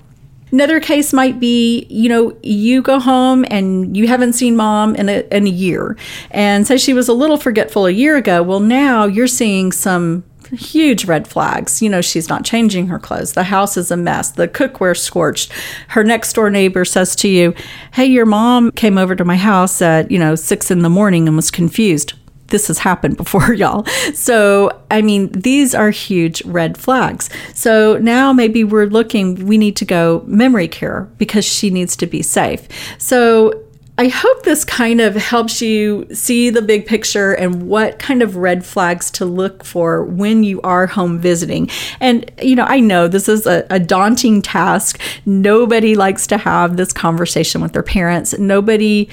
Another 0.53 0.81
case 0.81 1.13
might 1.13 1.39
be, 1.39 1.87
you 1.89 2.09
know, 2.09 2.37
you 2.43 2.83
go 2.83 2.99
home 2.99 3.45
and 3.51 3.97
you 3.97 4.09
haven't 4.09 4.33
seen 4.33 4.57
mom 4.57 4.97
in 4.97 5.09
a, 5.09 5.21
in 5.31 5.47
a 5.47 5.51
year. 5.51 5.97
And 6.33 6.67
say 6.67 6.77
she 6.77 6.93
was 6.93 7.09
a 7.09 7.13
little 7.13 7.37
forgetful 7.37 7.87
a 7.87 7.93
year 7.93 8.17
ago. 8.17 8.43
Well, 8.43 8.61
now 8.61 9.05
you're 9.05 9.29
seeing 9.29 9.71
some 9.71 10.25
huge 10.51 11.05
red 11.05 11.29
flags. 11.29 11.81
You 11.81 11.89
know, 11.89 12.01
she's 12.01 12.29
not 12.29 12.45
changing 12.45 12.89
her 12.89 12.99
clothes. 12.99 13.35
The 13.35 13.45
house 13.45 13.77
is 13.77 13.93
a 13.93 13.97
mess. 13.97 14.33
The 14.33 14.49
cookware 14.49 14.97
scorched. 14.97 15.53
Her 15.89 16.03
next 16.03 16.33
door 16.33 16.51
neighbor 16.51 16.85
says 16.85 17.15
to 17.17 17.29
you, 17.29 17.55
Hey, 17.93 18.07
your 18.07 18.27
mom 18.27 18.73
came 18.73 18.99
over 18.99 19.15
to 19.15 19.25
my 19.25 19.37
house 19.37 19.81
at, 19.81 20.11
you 20.11 20.19
know, 20.19 20.35
six 20.35 20.71
in 20.71 20.81
the 20.81 20.91
morning 20.91 21.29
and 21.29 21.37
was 21.37 21.51
confused 21.53 22.15
this 22.51 22.69
has 22.69 22.79
happened 22.79 23.17
before, 23.17 23.53
y'all. 23.55 23.85
So, 24.15 24.71
I 24.91 25.03
mean, 25.03 25.33
these 25.33 25.75
are 25.75 25.91
huge 25.91 26.45
red 26.45 26.77
flags. 26.77 27.31
So 27.55 27.99
now 27.99 28.33
maybe 28.33 28.65
we're 28.65 28.87
looking, 28.87 29.47
we 29.47 29.59
need 29.59 29.77
to 29.77 29.85
go 29.85 30.23
memory 30.27 30.69
care 30.69 31.09
because 31.19 31.45
she 31.45 31.71
needs 31.71 31.97
to 31.97 32.07
be 32.07 32.23
safe. 32.23 32.69
So, 32.99 33.67
I 34.01 34.09
hope 34.09 34.45
this 34.45 34.65
kind 34.65 35.03
of 35.03 35.15
helps 35.15 35.61
you 35.61 36.07
see 36.11 36.49
the 36.49 36.63
big 36.63 36.87
picture 36.87 37.35
and 37.35 37.69
what 37.69 37.99
kind 37.99 38.23
of 38.23 38.37
red 38.37 38.65
flags 38.65 39.11
to 39.11 39.27
look 39.27 39.63
for 39.63 40.03
when 40.07 40.43
you 40.43 40.59
are 40.63 40.87
home 40.87 41.19
visiting. 41.19 41.69
And, 42.01 42.31
you 42.41 42.57
know, 42.57 42.65
I 42.65 42.81
know 42.81 43.09
this 43.09 43.29
is 43.29 43.47
a, 43.47 43.67
a, 43.69 43.79
daunting 43.79 44.41
task. 44.41 44.99
Nobody 45.27 45.97
likes 45.97 46.27
to 46.29 46.39
have 46.39 46.79
this 46.79 46.95
conversation 46.95 47.61
with 47.61 47.75
their 47.75 47.83
parents. 47.83 48.39
Nobody 48.39 49.11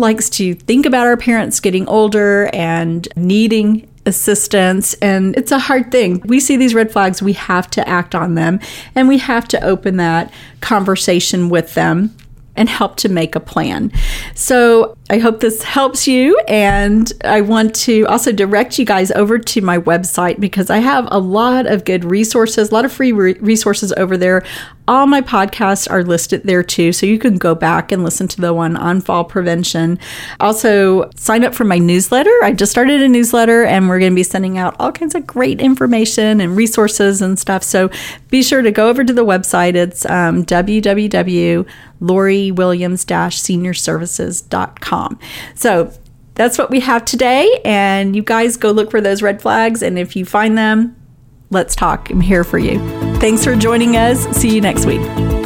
likes 0.00 0.28
to 0.30 0.54
think 0.54 0.86
about 0.86 1.06
our 1.06 1.16
parents 1.16 1.60
getting 1.60 1.86
older 1.86 2.50
and 2.52 3.06
needing 3.16 3.86
assistance 4.06 4.94
and 4.94 5.36
it's 5.36 5.52
a 5.52 5.58
hard 5.58 5.92
thing. 5.92 6.20
We 6.24 6.40
see 6.40 6.56
these 6.56 6.74
red 6.74 6.90
flags, 6.90 7.22
we 7.22 7.34
have 7.34 7.70
to 7.70 7.86
act 7.88 8.14
on 8.14 8.34
them 8.34 8.58
and 8.94 9.08
we 9.08 9.18
have 9.18 9.46
to 9.48 9.62
open 9.62 9.98
that 9.98 10.32
conversation 10.60 11.50
with 11.50 11.74
them 11.74 12.16
and 12.56 12.68
help 12.68 12.96
to 12.96 13.08
make 13.08 13.34
a 13.34 13.40
plan. 13.40 13.92
So 14.34 14.96
I 15.08 15.18
hope 15.18 15.40
this 15.40 15.62
helps 15.62 16.06
you. 16.06 16.38
And 16.46 17.12
I 17.24 17.40
want 17.40 17.74
to 17.76 18.04
also 18.06 18.32
direct 18.32 18.78
you 18.78 18.84
guys 18.84 19.10
over 19.12 19.38
to 19.38 19.60
my 19.60 19.78
website 19.78 20.40
because 20.40 20.70
I 20.70 20.78
have 20.78 21.08
a 21.10 21.18
lot 21.18 21.66
of 21.66 21.84
good 21.84 22.04
resources, 22.04 22.70
a 22.70 22.74
lot 22.74 22.84
of 22.84 22.92
free 22.92 23.12
re- 23.12 23.34
resources 23.40 23.92
over 23.96 24.16
there. 24.16 24.44
All 24.88 25.06
my 25.06 25.20
podcasts 25.20 25.88
are 25.90 26.02
listed 26.02 26.42
there 26.44 26.64
too. 26.64 26.92
So 26.92 27.06
you 27.06 27.18
can 27.18 27.38
go 27.38 27.54
back 27.54 27.92
and 27.92 28.02
listen 28.02 28.26
to 28.28 28.40
the 28.40 28.52
one 28.52 28.76
on 28.76 29.00
fall 29.00 29.24
prevention. 29.24 29.98
Also, 30.40 31.10
sign 31.14 31.44
up 31.44 31.54
for 31.54 31.64
my 31.64 31.78
newsletter. 31.78 32.32
I 32.42 32.52
just 32.52 32.72
started 32.72 33.00
a 33.00 33.08
newsletter 33.08 33.64
and 33.64 33.88
we're 33.88 34.00
going 34.00 34.12
to 34.12 34.16
be 34.16 34.24
sending 34.24 34.58
out 34.58 34.74
all 34.80 34.90
kinds 34.90 35.14
of 35.14 35.26
great 35.26 35.60
information 35.60 36.40
and 36.40 36.56
resources 36.56 37.22
and 37.22 37.38
stuff. 37.38 37.62
So 37.62 37.88
be 38.30 38.42
sure 38.42 38.62
to 38.62 38.72
go 38.72 38.88
over 38.88 39.04
to 39.04 39.12
the 39.12 39.24
website. 39.24 39.74
It's 39.74 40.04
um, 40.06 40.44
www 40.44 41.66
lauriewilliams-seniorservices.com. 42.48 45.18
So 45.54 45.92
that's 46.34 46.58
what 46.58 46.70
we 46.70 46.80
have 46.80 47.04
today. 47.04 47.60
And 47.64 48.16
you 48.16 48.22
guys 48.22 48.56
go 48.56 48.70
look 48.70 48.90
for 48.90 49.00
those 49.00 49.22
red 49.22 49.42
flags. 49.42 49.82
And 49.82 49.98
if 49.98 50.16
you 50.16 50.24
find 50.24 50.56
them, 50.56 50.96
let's 51.50 51.76
talk. 51.76 52.10
I'm 52.10 52.20
here 52.20 52.44
for 52.44 52.58
you. 52.58 52.78
Thanks 53.18 53.44
for 53.44 53.54
joining 53.54 53.96
us. 53.96 54.24
See 54.36 54.54
you 54.54 54.60
next 54.60 54.86
week. 54.86 55.39